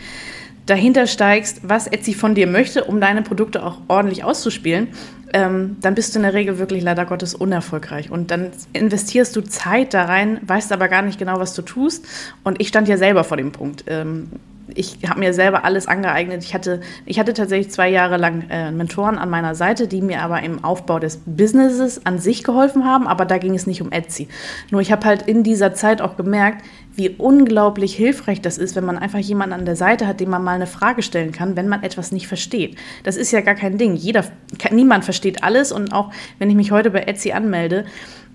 [0.66, 4.88] dahinter steigst, was Etsy von dir möchte, um deine Produkte auch ordentlich auszuspielen,
[5.32, 8.10] ähm, dann bist du in der Regel wirklich leider Gottes unerfolgreich.
[8.10, 12.06] Und dann investierst du Zeit da rein, weißt aber gar nicht genau, was du tust.
[12.44, 13.84] Und ich stand ja selber vor dem Punkt.
[13.86, 14.28] Ähm,
[14.74, 16.42] ich habe mir selber alles angeeignet.
[16.42, 20.22] Ich hatte, ich hatte tatsächlich zwei Jahre lang äh, Mentoren an meiner Seite, die mir
[20.22, 23.92] aber im Aufbau des Businesses an sich geholfen haben, aber da ging es nicht um
[23.92, 24.28] Etsy.
[24.70, 26.64] Nur ich habe halt in dieser Zeit auch gemerkt,
[26.96, 30.42] wie unglaublich hilfreich das ist, wenn man einfach jemanden an der Seite hat, dem man
[30.42, 32.76] mal eine Frage stellen kann, wenn man etwas nicht versteht.
[33.04, 33.96] Das ist ja gar kein Ding.
[33.96, 34.24] Jeder,
[34.70, 37.84] niemand versteht alles und auch wenn ich mich heute bei Etsy anmelde,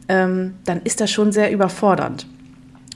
[0.07, 2.27] ähm, dann ist das schon sehr überfordernd.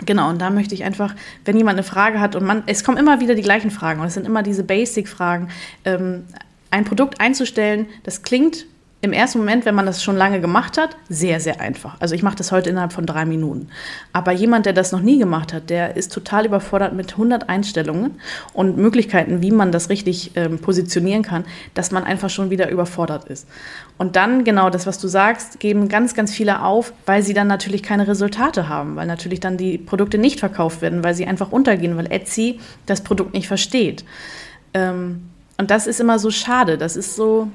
[0.05, 2.97] Genau, und da möchte ich einfach, wenn jemand eine Frage hat und man, es kommen
[2.97, 5.49] immer wieder die gleichen Fragen und es sind immer diese Basic-Fragen,
[5.85, 6.25] ähm,
[6.69, 8.65] ein Produkt einzustellen, das klingt
[9.01, 11.95] im ersten Moment, wenn man das schon lange gemacht hat, sehr, sehr einfach.
[11.99, 13.67] Also ich mache das heute innerhalb von drei Minuten.
[14.13, 18.19] Aber jemand, der das noch nie gemacht hat, der ist total überfordert mit 100 Einstellungen
[18.53, 23.25] und Möglichkeiten, wie man das richtig ähm, positionieren kann, dass man einfach schon wieder überfordert
[23.25, 23.47] ist.
[23.97, 27.47] Und dann, genau das, was du sagst, geben ganz, ganz viele auf, weil sie dann
[27.47, 31.51] natürlich keine Resultate haben, weil natürlich dann die Produkte nicht verkauft werden, weil sie einfach
[31.51, 34.03] untergehen, weil Etsy das Produkt nicht versteht.
[34.73, 36.77] Ähm, und das ist immer so schade.
[36.77, 37.49] Das ist so,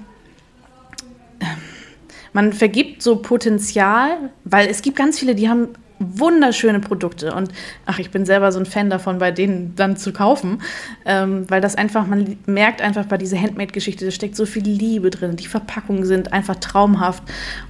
[2.33, 5.69] man vergibt so Potenzial, weil es gibt ganz viele, die haben
[6.01, 7.35] wunderschöne Produkte.
[7.35, 7.51] Und
[7.87, 10.63] ach, ich bin selber so ein Fan davon, bei denen dann zu kaufen,
[11.05, 15.11] ähm, weil das einfach, man merkt einfach bei dieser Handmade-Geschichte, da steckt so viel Liebe
[15.11, 17.23] drin, die Verpackungen sind einfach traumhaft.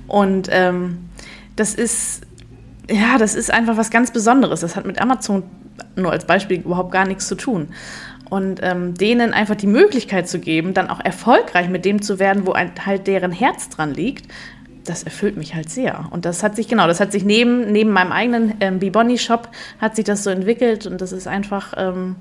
[0.06, 0.98] Und ähm,
[1.56, 2.22] das ist,
[2.88, 4.61] ja, das ist einfach was ganz Besonderes.
[4.61, 5.42] Das hat mit Amazon
[5.96, 7.68] nur als Beispiel überhaupt gar nichts zu tun
[8.30, 12.46] und ähm, denen einfach die Möglichkeit zu geben, dann auch erfolgreich mit dem zu werden,
[12.46, 14.32] wo halt deren Herz dran liegt,
[14.84, 16.08] das erfüllt mich halt sehr.
[16.10, 19.96] Und das hat sich, genau, das hat sich neben, neben meinem eigenen ähm, Biboni-Shop hat
[19.96, 22.16] sich das so entwickelt und das ist einfach ähm,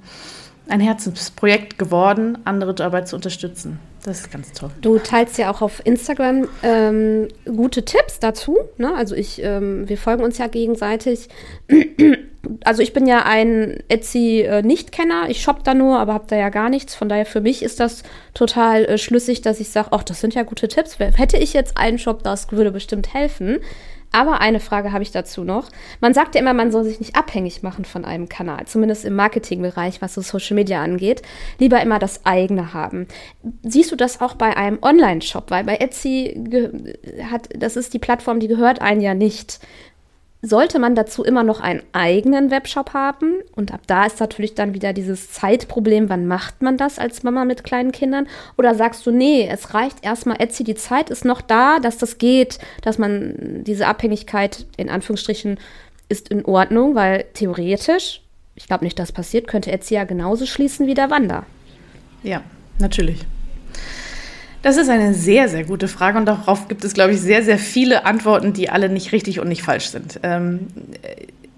[0.70, 3.80] ein Herzensprojekt geworden, andere dabei zu unterstützen.
[4.04, 4.70] Das ist ganz toll.
[4.82, 8.58] Du teilst ja auch auf Instagram ähm, gute Tipps dazu.
[8.78, 8.94] Ne?
[8.96, 11.28] Also ich, ähm, wir folgen uns ja gegenseitig
[12.64, 15.30] also ich bin ja ein Etsy-Nicht-Kenner.
[15.30, 16.96] Ich shoppe da nur, aber habe da ja gar nichts.
[16.96, 18.04] Von daher für mich ist das
[18.34, 20.98] total äh, schlüssig, dass ich sage, ach, das sind ja gute Tipps.
[21.00, 23.60] Hätte ich jetzt einen Shop, das würde bestimmt helfen.
[24.12, 25.69] Aber eine Frage habe ich dazu noch.
[26.02, 29.15] Man sagt ja immer, man soll sich nicht abhängig machen von einem Kanal, zumindest im
[29.15, 31.22] Marketingbereich, was so Social Media angeht.
[31.60, 33.08] Lieber immer das eigene haben.
[33.63, 35.52] Siehst du das auch bei einem Online-Shop?
[35.52, 36.36] Weil bei Etsy
[37.30, 39.60] hat, das ist die Plattform, die gehört einem ja nicht
[40.41, 43.36] sollte man dazu immer noch einen eigenen Webshop haben.
[43.56, 47.43] Und ab da ist natürlich dann wieder dieses Zeitproblem, wann macht man das als Mama
[47.43, 48.28] mit kleinen Kindern?
[48.58, 52.17] Oder sagst du, nee, es reicht erstmal Etsy, die Zeit ist noch da, dass das
[52.17, 55.60] geht, dass man diese Abhängigkeit in Anführungsstrichen
[56.08, 58.21] ist in Ordnung, weil theoretisch,
[58.56, 61.45] ich glaube nicht, dass passiert, könnte Etsy ja genauso schließen wie der Wander.
[62.23, 62.41] Ja,
[62.80, 63.25] natürlich.
[64.62, 67.58] Das ist eine sehr, sehr gute Frage und darauf gibt es, glaube ich, sehr, sehr
[67.58, 70.19] viele Antworten, die alle nicht richtig und nicht falsch sind.
[70.24, 70.67] Ähm,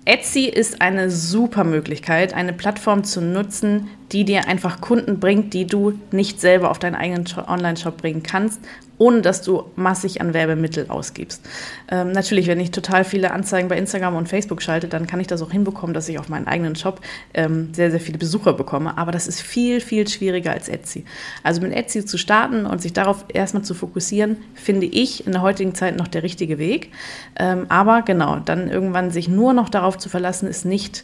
[0.05, 5.65] Etsy ist eine super Möglichkeit, eine Plattform zu nutzen, die dir einfach Kunden bringt, die
[5.65, 8.60] du nicht selber auf deinen eigenen Online-Shop bringen kannst,
[9.02, 11.41] ohne dass du massig an Werbemittel ausgibst.
[11.89, 15.26] Ähm, natürlich, wenn ich total viele Anzeigen bei Instagram und Facebook schalte, dann kann ich
[15.26, 17.02] das auch hinbekommen, dass ich auf meinen eigenen Shop
[17.34, 19.00] ähm, sehr, sehr viele Besucher bekomme.
[19.00, 21.04] Aber das ist viel, viel schwieriger als Etsy.
[21.41, 25.41] Also mit Etsy zu starten und sich darauf erstmal zu fokussieren, finde ich in der
[25.41, 26.91] heutigen Zeit noch der richtige Weg.
[27.39, 31.04] Ähm, aber genau, dann irgendwann sich nur noch darauf zu verlassen, ist nicht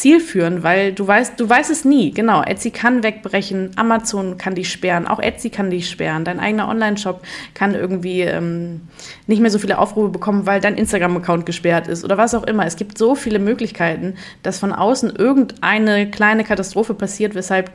[0.00, 2.10] zielführend, weil du weißt, du weißt es nie.
[2.10, 6.68] Genau, Etsy kann wegbrechen, Amazon kann dich sperren, auch Etsy kann dich sperren, dein eigener
[6.68, 8.80] Online-Shop kann irgendwie ähm,
[9.26, 12.64] nicht mehr so viele Aufrufe bekommen, weil dein Instagram-Account gesperrt ist oder was auch immer.
[12.64, 17.70] Es gibt so viele Möglichkeiten, dass von außen irgendeine kleine Katastrophe passiert, weshalb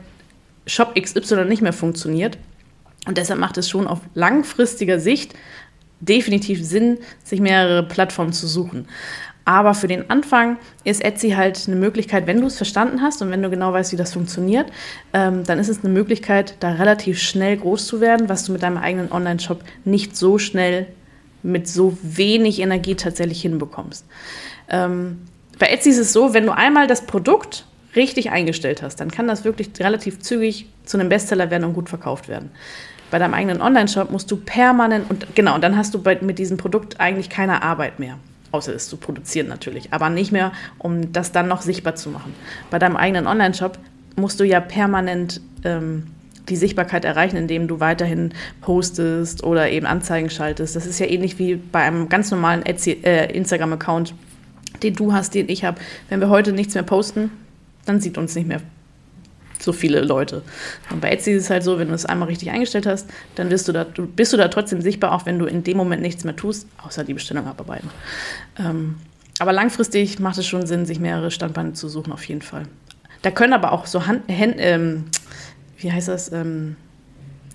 [0.66, 2.38] Shop XY nicht mehr funktioniert.
[3.06, 5.32] Und deshalb macht es schon auf langfristiger Sicht
[6.00, 8.88] definitiv Sinn, sich mehrere Plattformen zu suchen.
[9.48, 13.30] Aber für den Anfang ist Etsy halt eine Möglichkeit, wenn du es verstanden hast und
[13.30, 14.66] wenn du genau weißt, wie das funktioniert,
[15.12, 18.64] ähm, dann ist es eine Möglichkeit, da relativ schnell groß zu werden, was du mit
[18.64, 20.88] deinem eigenen Online-Shop nicht so schnell
[21.44, 24.04] mit so wenig Energie tatsächlich hinbekommst.
[24.68, 25.22] Ähm,
[25.60, 29.28] bei Etsy ist es so, wenn du einmal das Produkt richtig eingestellt hast, dann kann
[29.28, 32.50] das wirklich relativ zügig zu einem Bestseller werden und gut verkauft werden.
[33.12, 36.56] Bei deinem eigenen Online-Shop musst du permanent und genau, dann hast du bei, mit diesem
[36.56, 38.18] Produkt eigentlich keine Arbeit mehr
[38.52, 42.34] außer es zu produzieren natürlich, aber nicht mehr, um das dann noch sichtbar zu machen.
[42.70, 43.78] Bei deinem eigenen Online-Shop
[44.16, 46.04] musst du ja permanent ähm,
[46.48, 50.76] die Sichtbarkeit erreichen, indem du weiterhin postest oder eben Anzeigen schaltest.
[50.76, 53.32] Das ist ja ähnlich wie bei einem ganz normalen äh,
[59.62, 60.42] so viele Leute.
[60.90, 63.48] Und bei Etsy ist es halt so, wenn du es einmal richtig eingestellt hast, dann
[63.48, 66.24] bist du da, bist du da trotzdem sichtbar, auch wenn du in dem Moment nichts
[66.24, 67.90] mehr tust, außer die Bestellung abarbeiten.
[68.58, 68.96] Ähm,
[69.38, 72.64] aber langfristig macht es schon Sinn, sich mehrere Standbeine zu suchen, auf jeden Fall.
[73.22, 75.04] Da können aber auch so Hand, Hand ähm,
[75.78, 76.76] wie heißt das, ähm,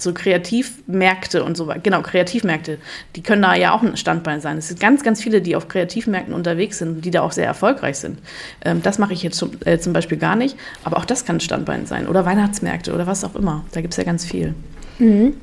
[0.01, 2.77] so Kreativmärkte und so weiter, genau, Kreativmärkte,
[3.15, 4.57] die können da ja auch ein Standbein sein.
[4.57, 7.97] Es sind ganz, ganz viele, die auf Kreativmärkten unterwegs sind, die da auch sehr erfolgreich
[7.97, 8.19] sind.
[8.63, 11.37] Ähm, das mache ich jetzt zum, äh, zum Beispiel gar nicht, aber auch das kann
[11.37, 12.07] ein Standbein sein.
[12.07, 13.65] Oder Weihnachtsmärkte oder was auch immer.
[13.71, 14.53] Da gibt es ja ganz viel.
[14.99, 15.35] Mhm.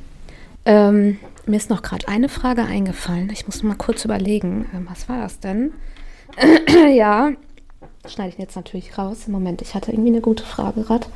[0.65, 3.31] Ähm, mir ist noch gerade eine Frage eingefallen.
[3.33, 4.67] Ich muss mal kurz überlegen.
[4.75, 5.73] Ähm, was war das denn?
[6.95, 7.31] ja,
[8.07, 9.29] schneide ich jetzt natürlich raus.
[9.29, 11.07] Moment, ich hatte irgendwie eine gute Frage gerade.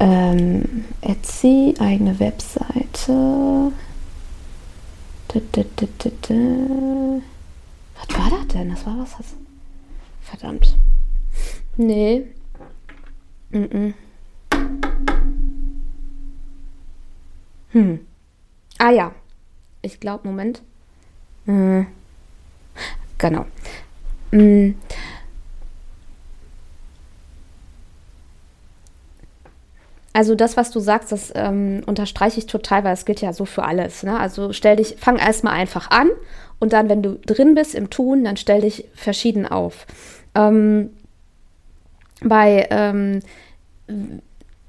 [0.00, 3.12] Ähm, Etsy, eigene Webseite.
[7.94, 8.70] Was war das denn?
[8.70, 9.14] Das war was?
[10.22, 10.78] Verdammt.
[11.76, 12.24] Nee.
[13.50, 13.94] Mm -mm.
[17.72, 18.06] Hm.
[18.78, 19.12] Ah ja.
[19.82, 20.62] Ich glaube, Moment.
[21.44, 21.86] Hm.
[23.18, 23.44] Genau.
[24.30, 24.76] Hm.
[30.12, 33.44] Also das, was du sagst, das ähm, unterstreiche ich total, weil es gilt ja so
[33.44, 34.02] für alles.
[34.02, 34.18] Ne?
[34.18, 36.08] Also stell dich, fang erstmal einfach an
[36.58, 39.86] und dann, wenn du drin bist im Tun, dann stell dich verschieden auf.
[40.34, 40.90] Ähm,
[42.22, 43.20] bei ähm,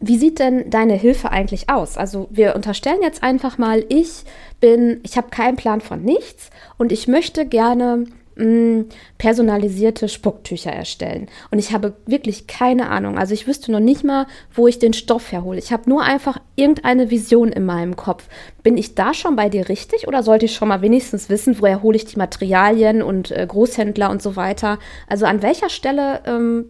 [0.01, 1.95] wie sieht denn deine Hilfe eigentlich aus?
[1.97, 4.23] Also wir unterstellen jetzt einfach mal, ich
[4.59, 8.05] bin, ich habe keinen Plan von nichts und ich möchte gerne
[8.41, 8.85] mh,
[9.17, 11.27] personalisierte Spucktücher erstellen.
[11.51, 13.17] Und ich habe wirklich keine Ahnung.
[13.17, 15.59] Also ich wüsste noch nicht mal, wo ich den Stoff herhole.
[15.59, 18.27] Ich habe nur einfach irgendeine Vision in meinem Kopf.
[18.63, 21.81] Bin ich da schon bei dir richtig oder sollte ich schon mal wenigstens wissen, woher
[21.81, 24.79] hole ich die Materialien und äh, Großhändler und so weiter?
[25.07, 26.65] Also an welcher Stelle ähm,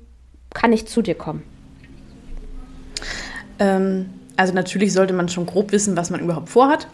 [0.53, 1.43] kann ich zu dir kommen?
[3.59, 6.87] Ähm, also natürlich sollte man schon grob wissen, was man überhaupt vorhat.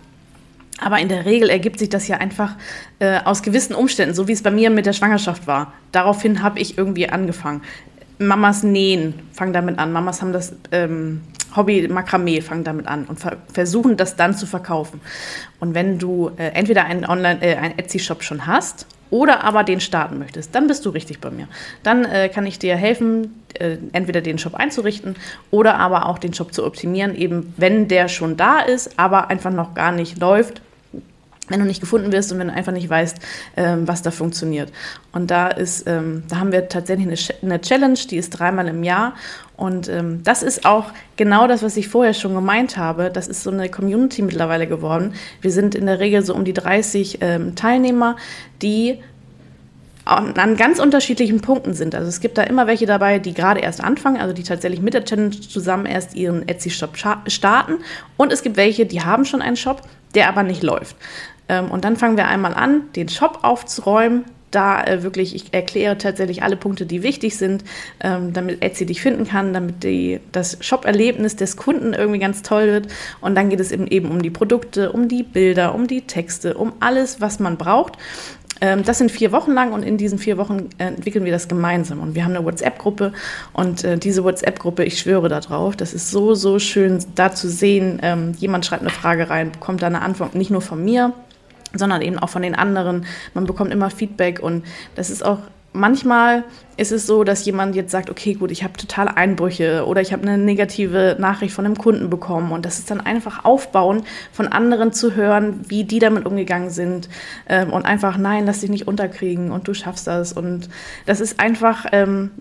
[0.79, 2.55] Aber in der Regel ergibt sich das ja einfach
[2.99, 5.73] äh, aus gewissen Umständen, so wie es bei mir mit der Schwangerschaft war.
[5.91, 7.61] Daraufhin habe ich irgendwie angefangen.
[8.19, 9.91] Mamas nähen, fangen damit an.
[9.91, 11.21] Mamas haben das ähm,
[11.55, 15.01] Hobby Makramee, fangen damit an und ver versuchen das dann zu verkaufen.
[15.59, 19.79] Und wenn du äh, entweder einen Online, äh, einen Etsy-Shop schon hast oder aber den
[19.79, 21.47] starten möchtest, dann bist du richtig bei mir.
[21.83, 25.15] Dann äh, kann ich dir helfen, äh, entweder den Shop einzurichten
[25.51, 29.51] oder aber auch den Shop zu optimieren, eben wenn der schon da ist, aber einfach
[29.51, 30.61] noch gar nicht läuft
[31.49, 33.17] wenn du nicht gefunden wirst und wenn du einfach nicht weißt,
[33.55, 34.71] ähm, was da funktioniert.
[35.11, 38.83] Und da ist, ähm, da haben wir tatsächlich eine, eine, Challenge, die ist dreimal im
[38.83, 39.15] Jahr.
[39.55, 43.09] Und ähm, das ist auch genau das, was ich vorher schon gemeint habe.
[43.11, 45.13] Das ist so eine Community mittlerweile geworden.
[45.41, 48.17] Wir sind in der Regel so um die 30 ähm, Teilnehmer,
[48.61, 48.99] die
[50.07, 51.93] an ganz unterschiedlichen Punkten sind.
[51.93, 54.93] Also es gibt da immer welche dabei, die gerade erst anfangen, also die tatsächlich mit
[54.93, 57.73] der Challenge zusammen erst ihren Etsy-Shop starten.
[58.15, 59.81] Und es gibt welche, die haben schon einen Shop,
[60.15, 60.95] der aber nicht läuft.
[61.49, 64.25] Ähm, und dann fangen wir einmal an, den Shop aufzuräumen.
[64.49, 67.65] Da äh, wirklich, ich erkläre tatsächlich alle Punkte, die wichtig sind,
[67.99, 72.67] ähm, damit Etsy dich finden kann, damit die, das Shop-Erlebnis des Kunden irgendwie ganz toll
[72.67, 72.87] wird.
[73.19, 76.53] Und dann geht es eben, eben um die Produkte, um die Bilder, um die Texte,
[76.53, 77.97] um alles, was man braucht.
[78.61, 81.47] Ähm, das sind vier Wochen lang und in diesen vier Wochen äh, entwickeln wir das
[81.47, 81.99] gemeinsam.
[81.99, 83.13] Und wir haben eine WhatsApp-Gruppe
[83.53, 87.99] und äh, diese WhatsApp-Gruppe, ich schwöre darauf, das ist so, so schön da zu sehen.
[88.01, 91.13] Ähm, jemand schreibt eine Frage rein, bekommt da eine Antwort, nicht nur von mir,
[91.77, 93.05] sondern eben auch von den anderen.
[93.33, 95.39] Man bekommt immer Feedback und das ist auch
[95.77, 96.43] manchmal
[96.75, 100.13] ist es so, dass jemand jetzt sagt, okay, gut, ich habe totale Einbrüche oder ich
[100.13, 104.47] habe eine negative Nachricht von einem Kunden bekommen und das ist dann einfach aufbauen, von
[104.47, 107.09] anderen zu hören, wie die damit umgegangen sind
[107.47, 110.69] ähm, und einfach, nein, lass dich nicht unterkriegen und du schaffst das und
[111.05, 112.31] das ist einfach ähm,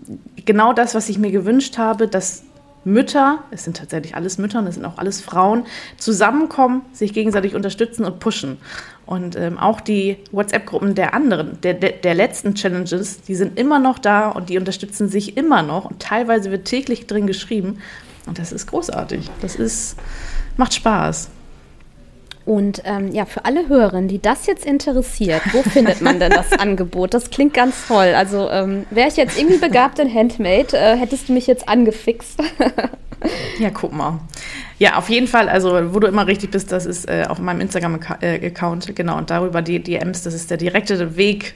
[0.45, 2.43] genau das, was ich mir gewünscht habe, dass
[2.83, 5.65] Mütter, es sind tatsächlich alles Mütter und es sind auch alles Frauen,
[5.97, 8.57] zusammenkommen, sich gegenseitig unterstützen und pushen.
[9.07, 13.79] Und ähm, auch die WhatsApp-Gruppen der anderen, der, der, der, letzten Challenges, die sind immer
[13.79, 15.85] noch da und die unterstützen sich immer noch.
[15.85, 17.79] Und teilweise wird täglich drin geschrieben.
[18.25, 19.29] Und das ist großartig.
[19.41, 19.95] Das ist,
[20.57, 21.29] macht Spaß.
[22.47, 26.53] Und ähm, ja, für alle Hörerinnen, die das jetzt interessiert, wo findet man denn das
[26.57, 27.13] Angebot?
[27.13, 28.13] Das klingt ganz toll.
[28.15, 32.41] Also ähm, wäre ich jetzt irgendwie begabt in Handmade, äh, hättest du mich jetzt angefixt.
[33.59, 34.21] ja, guck mal.
[34.79, 35.49] Ja, auf jeden Fall.
[35.49, 38.95] Also, wo du immer richtig bist, das ist äh, auf meinem Instagram-Account.
[38.95, 39.17] Genau.
[39.17, 41.53] Und darüber die DMs, das ist der direkte Weg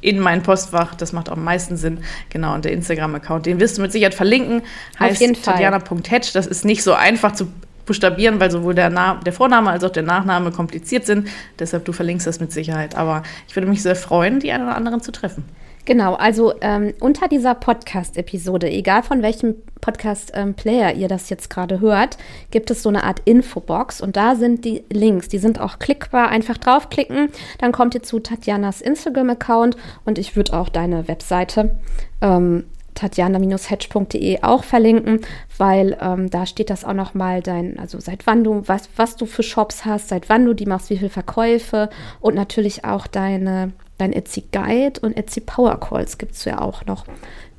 [0.00, 0.94] in mein Postfach.
[0.94, 1.98] Das macht auch am meisten Sinn.
[2.30, 2.54] Genau.
[2.54, 4.62] Und der Instagram-Account, den wirst du mit Sicherheit verlinken.
[4.98, 6.30] Heißt Tatjana.hedge.
[6.32, 7.48] Das ist nicht so einfach zu
[7.90, 11.26] buchstabieren, weil sowohl der, der Vorname als auch der Nachname kompliziert sind.
[11.58, 12.94] Deshalb du verlinkst das mit Sicherheit.
[12.94, 15.44] Aber ich würde mich sehr freuen, die einen oder anderen zu treffen.
[15.86, 21.80] Genau, also ähm, unter dieser Podcast-Episode, egal von welchem Podcast-Player ähm, ihr das jetzt gerade
[21.80, 22.16] hört,
[22.52, 26.28] gibt es so eine Art Infobox und da sind die Links, die sind auch klickbar.
[26.28, 31.76] Einfach draufklicken, dann kommt ihr zu Tatjanas Instagram-Account und ich würde auch deine Webseite
[32.20, 35.20] ähm, tatjana-hedge.de auch verlinken,
[35.58, 39.26] weil ähm, da steht das auch nochmal dein, also seit wann du, was, was du
[39.26, 43.72] für Shops hast, seit wann du die machst, wie viele Verkäufe und natürlich auch deine
[44.00, 47.04] Dein Etsy Guide und Etsy Power Calls gibt es ja auch noch.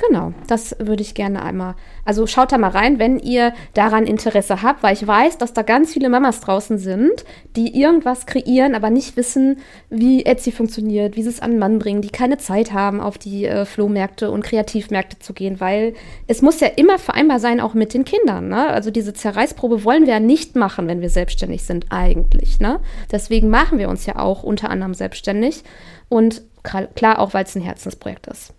[0.09, 1.75] Genau, das würde ich gerne einmal.
[2.05, 5.61] Also schaut da mal rein, wenn ihr daran Interesse habt, weil ich weiß, dass da
[5.61, 7.23] ganz viele Mamas draußen sind,
[7.55, 9.59] die irgendwas kreieren, aber nicht wissen,
[9.91, 13.19] wie Etsy funktioniert, wie sie es an den Mann bringen, die keine Zeit haben, auf
[13.19, 15.93] die äh, Flohmärkte und Kreativmärkte zu gehen, weil
[16.25, 18.49] es muss ja immer vereinbar sein, auch mit den Kindern.
[18.49, 18.67] Ne?
[18.67, 22.59] Also diese Zerreißprobe wollen wir ja nicht machen, wenn wir selbstständig sind, eigentlich.
[22.59, 22.79] Ne?
[23.11, 25.63] Deswegen machen wir uns ja auch unter anderem selbstständig
[26.11, 28.53] und klar auch, weil es ein Herzensprojekt ist.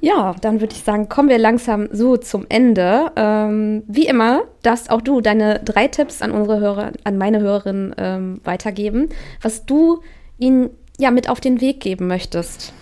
[0.00, 3.12] Ja, dann würde ich sagen, kommen wir langsam so zum Ende.
[3.16, 7.94] Ähm, wie immer darfst auch du deine drei Tipps an unsere Hörer, an meine Hörerinnen
[7.96, 9.08] ähm, weitergeben,
[9.40, 10.02] was du
[10.38, 12.72] ihnen ja mit auf den Weg geben möchtest.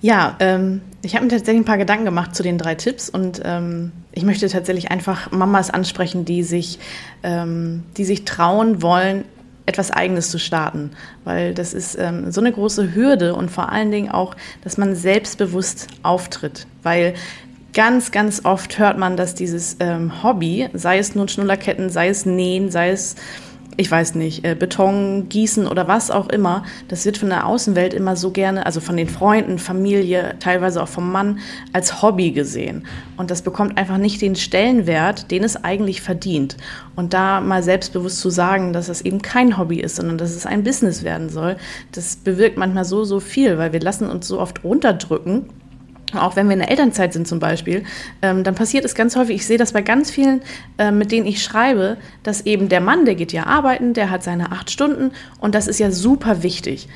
[0.00, 3.40] Ja, ähm, ich habe mir tatsächlich ein paar Gedanken gemacht zu den drei Tipps und
[3.44, 6.80] ähm, ich möchte tatsächlich einfach Mamas ansprechen, die sich,
[7.22, 9.24] ähm, die sich trauen wollen,
[9.66, 10.90] etwas Eigenes zu starten,
[11.24, 14.34] weil das ist ähm, so eine große Hürde und vor allen Dingen auch,
[14.64, 17.14] dass man selbstbewusst auftritt, weil
[17.72, 22.26] ganz, ganz oft hört man, dass dieses ähm, Hobby, sei es nun Schnullerketten, sei es
[22.26, 23.16] Nähen, sei es
[23.76, 27.94] ich weiß nicht, äh, Beton, Gießen oder was auch immer, das wird von der Außenwelt
[27.94, 31.38] immer so gerne, also von den Freunden, Familie, teilweise auch vom Mann,
[31.72, 32.86] als Hobby gesehen.
[33.16, 36.56] Und das bekommt einfach nicht den Stellenwert, den es eigentlich verdient.
[36.96, 40.46] Und da mal selbstbewusst zu sagen, dass es eben kein Hobby ist, sondern dass es
[40.46, 41.56] ein Business werden soll,
[41.92, 45.46] das bewirkt manchmal so, so viel, weil wir lassen uns so oft runterdrücken
[46.20, 47.84] auch wenn wir in der Elternzeit sind zum Beispiel,
[48.22, 50.42] ähm, dann passiert es ganz häufig, ich sehe das bei ganz vielen,
[50.78, 54.22] äh, mit denen ich schreibe, dass eben der Mann, der geht ja arbeiten, der hat
[54.22, 56.88] seine acht Stunden und das ist ja super wichtig.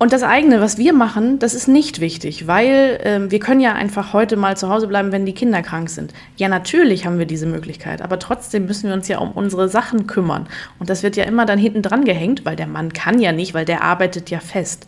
[0.00, 3.72] Und das eigene, was wir machen, das ist nicht wichtig, weil ähm, wir können ja
[3.72, 6.12] einfach heute mal zu Hause bleiben, wenn die Kinder krank sind.
[6.36, 10.06] Ja, natürlich haben wir diese Möglichkeit, aber trotzdem müssen wir uns ja um unsere Sachen
[10.06, 10.46] kümmern.
[10.78, 13.54] Und das wird ja immer dann hinten dran gehängt, weil der Mann kann ja nicht,
[13.54, 14.86] weil der arbeitet ja fest.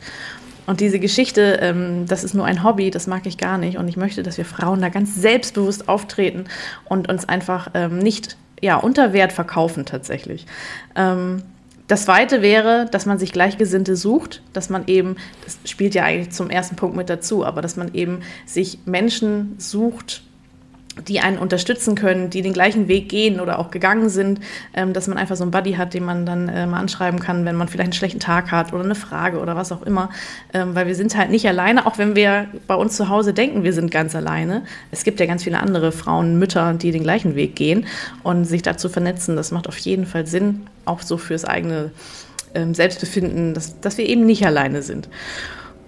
[0.71, 3.77] Und diese Geschichte, ähm, das ist nur ein Hobby, das mag ich gar nicht.
[3.77, 6.45] Und ich möchte, dass wir Frauen da ganz selbstbewusst auftreten
[6.85, 10.47] und uns einfach ähm, nicht ja, unter Wert verkaufen tatsächlich.
[10.95, 11.43] Ähm,
[11.89, 16.31] das zweite wäre, dass man sich Gleichgesinnte sucht, dass man eben, das spielt ja eigentlich
[16.31, 20.23] zum ersten Punkt mit dazu, aber dass man eben sich Menschen sucht,
[21.09, 24.41] die einen unterstützen können, die den gleichen Weg gehen oder auch gegangen sind,
[24.75, 27.45] ähm, dass man einfach so einen Buddy hat, den man dann äh, mal anschreiben kann,
[27.45, 30.11] wenn man vielleicht einen schlechten Tag hat oder eine Frage oder was auch immer.
[30.53, 33.65] Ähm, weil wir sind halt nicht alleine, auch wenn wir bei uns zu Hause denken,
[33.65, 34.63] wir sind ganz alleine.
[34.91, 37.87] Es gibt ja ganz viele andere Frauen, Mütter, die den gleichen Weg gehen
[38.23, 41.91] und sich dazu vernetzen, das macht auf jeden Fall Sinn, auch so fürs eigene
[42.55, 45.09] ähm, Selbstbefinden, dass, dass wir eben nicht alleine sind.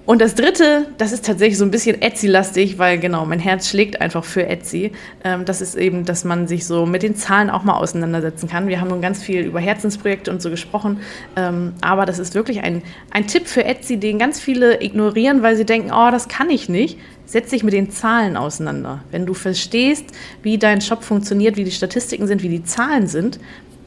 [0.05, 4.01] Und das dritte, das ist tatsächlich so ein bisschen Etsy-lastig, weil genau, mein Herz schlägt
[4.01, 4.91] einfach für Etsy.
[5.23, 8.67] Ähm, das ist eben, dass man sich so mit den Zahlen auch mal auseinandersetzen kann.
[8.67, 10.99] Wir haben nun ganz viel über Herzensprojekte und so gesprochen,
[11.37, 15.57] ähm, aber das ist wirklich ein, ein Tipp für Etsy, den ganz viele ignorieren, weil
[15.57, 16.99] sie denken, oh, das kann ich nicht.
[17.25, 19.05] Setz dich mit den Zahlen auseinander.
[19.13, 20.07] Wenn du verstehst,
[20.43, 23.39] wie dein Shop funktioniert, wie die Statistiken sind, wie die Zahlen sind,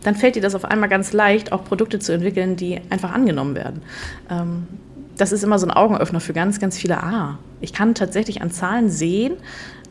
[0.04, 3.56] dann fällt dir das auf einmal ganz leicht, auch Produkte zu entwickeln, die einfach angenommen
[3.56, 3.82] werden.
[4.30, 4.68] Ähm,
[5.18, 7.02] das ist immer so ein Augenöffner für ganz, ganz viele.
[7.02, 9.36] Ah, ich kann tatsächlich an Zahlen sehen,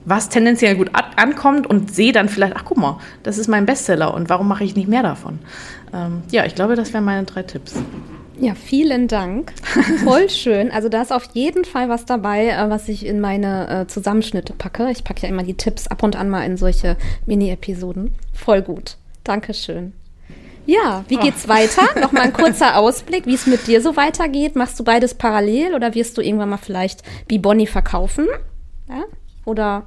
[0.05, 4.13] was tendenziell gut ankommt und sehe dann vielleicht, ach guck mal, das ist mein Bestseller
[4.13, 5.39] und warum mache ich nicht mehr davon?
[5.93, 7.75] Ähm, ja, ich glaube, das wären meine drei Tipps.
[8.39, 9.53] Ja, vielen Dank.
[10.05, 10.71] Voll schön.
[10.73, 14.53] Also da ist auf jeden Fall was dabei, äh, was ich in meine äh, Zusammenschnitte
[14.53, 14.91] packe.
[14.91, 16.97] Ich packe ja immer die Tipps ab und an mal in solche
[17.27, 18.13] Mini-Episoden.
[18.33, 18.97] Voll gut.
[19.23, 19.93] Dankeschön.
[20.67, 21.49] Ja, wie geht's oh.
[21.49, 22.01] weiter?
[22.01, 24.57] Nochmal ein kurzer Ausblick, wie es mit dir so weitergeht.
[24.57, 28.27] Machst du beides parallel oder wirst du irgendwann mal vielleicht Bibonni verkaufen?
[28.89, 29.05] Ja?
[29.45, 29.87] Oder?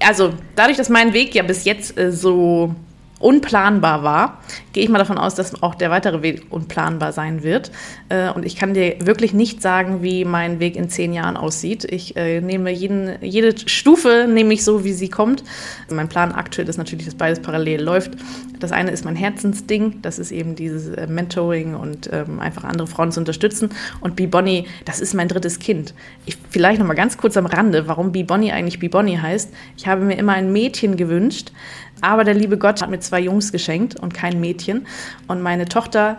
[0.00, 2.74] Also, dadurch, dass mein Weg ja bis jetzt äh, so
[3.18, 4.42] unplanbar war,
[4.72, 7.70] gehe ich mal davon aus, dass auch der weitere Weg unplanbar sein wird.
[8.10, 11.84] Äh, und ich kann dir wirklich nicht sagen, wie mein Weg in zehn Jahren aussieht.
[11.84, 15.44] Ich äh, nehme jeden, jede Stufe nehme ich so, wie sie kommt.
[15.90, 18.12] Mein Plan aktuell ist natürlich, dass beides parallel läuft.
[18.58, 22.86] Das eine ist mein Herzensding, das ist eben dieses äh, Mentoring und ähm, einfach andere
[22.86, 23.70] Frauen zu unterstützen.
[24.00, 25.94] Und Be Bonnie, das ist mein drittes Kind.
[26.26, 29.52] Ich, vielleicht noch mal ganz kurz am Rande, warum Be Bonnie eigentlich Be Bonnie heißt.
[29.76, 31.52] Ich habe mir immer ein Mädchen gewünscht,
[32.00, 34.86] aber der liebe Gott hat mir zwei Jungs geschenkt und kein Mädchen.
[35.28, 36.18] Und meine Tochter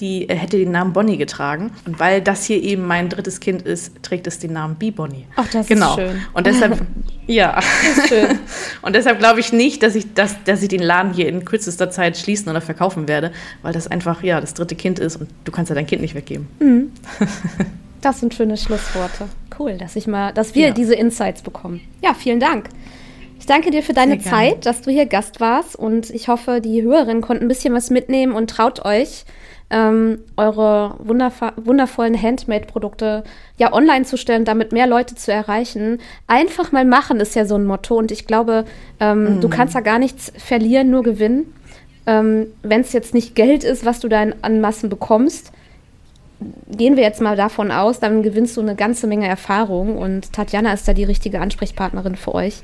[0.00, 1.70] die äh, hätte den Namen Bonnie getragen.
[1.84, 5.26] Und weil das hier eben mein drittes Kind ist, trägt es den Namen B Bonnie.
[5.36, 5.90] Ach, das genau.
[5.90, 6.22] ist schön.
[6.32, 6.80] Und deshalb,
[7.26, 7.60] ja.
[8.08, 8.38] schön.
[8.82, 11.90] Und deshalb glaube ich nicht, dass ich, das, dass ich den Laden hier in kürzester
[11.90, 15.52] Zeit schließen oder verkaufen werde, weil das einfach ja das dritte Kind ist und du
[15.52, 16.48] kannst ja dein Kind nicht weggeben.
[16.60, 16.92] Mhm.
[18.00, 19.28] Das sind schöne Schlussworte.
[19.58, 20.72] Cool, dass ich mal, dass wir ja.
[20.72, 21.80] diese Insights bekommen.
[22.00, 22.68] Ja, vielen Dank.
[23.48, 26.82] Ich danke dir für deine Zeit, dass du hier Gast warst und ich hoffe, die
[26.82, 29.24] Hörerinnen konnten ein bisschen was mitnehmen und traut euch,
[29.70, 33.24] ähm, eure wundervollen Handmade-Produkte
[33.56, 35.98] ja online zu stellen, damit mehr Leute zu erreichen.
[36.26, 38.66] Einfach mal machen ist ja so ein Motto und ich glaube,
[39.00, 39.40] ähm, mm.
[39.40, 41.54] du kannst da gar nichts verlieren, nur gewinnen.
[42.06, 45.52] Ähm, Wenn es jetzt nicht Geld ist, was du da in, an Massen bekommst,
[46.70, 50.74] gehen wir jetzt mal davon aus, dann gewinnst du eine ganze Menge Erfahrung und Tatjana
[50.74, 52.62] ist da die richtige Ansprechpartnerin für euch.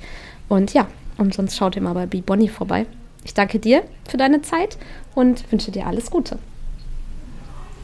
[0.49, 0.87] Und ja,
[1.17, 2.87] und sonst schaut ihr mal bei B Bonnie vorbei.
[3.25, 4.77] Ich danke dir für deine Zeit
[5.15, 6.39] und wünsche dir alles Gute.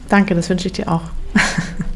[0.09, 1.03] Danke, das wünsche ich dir auch.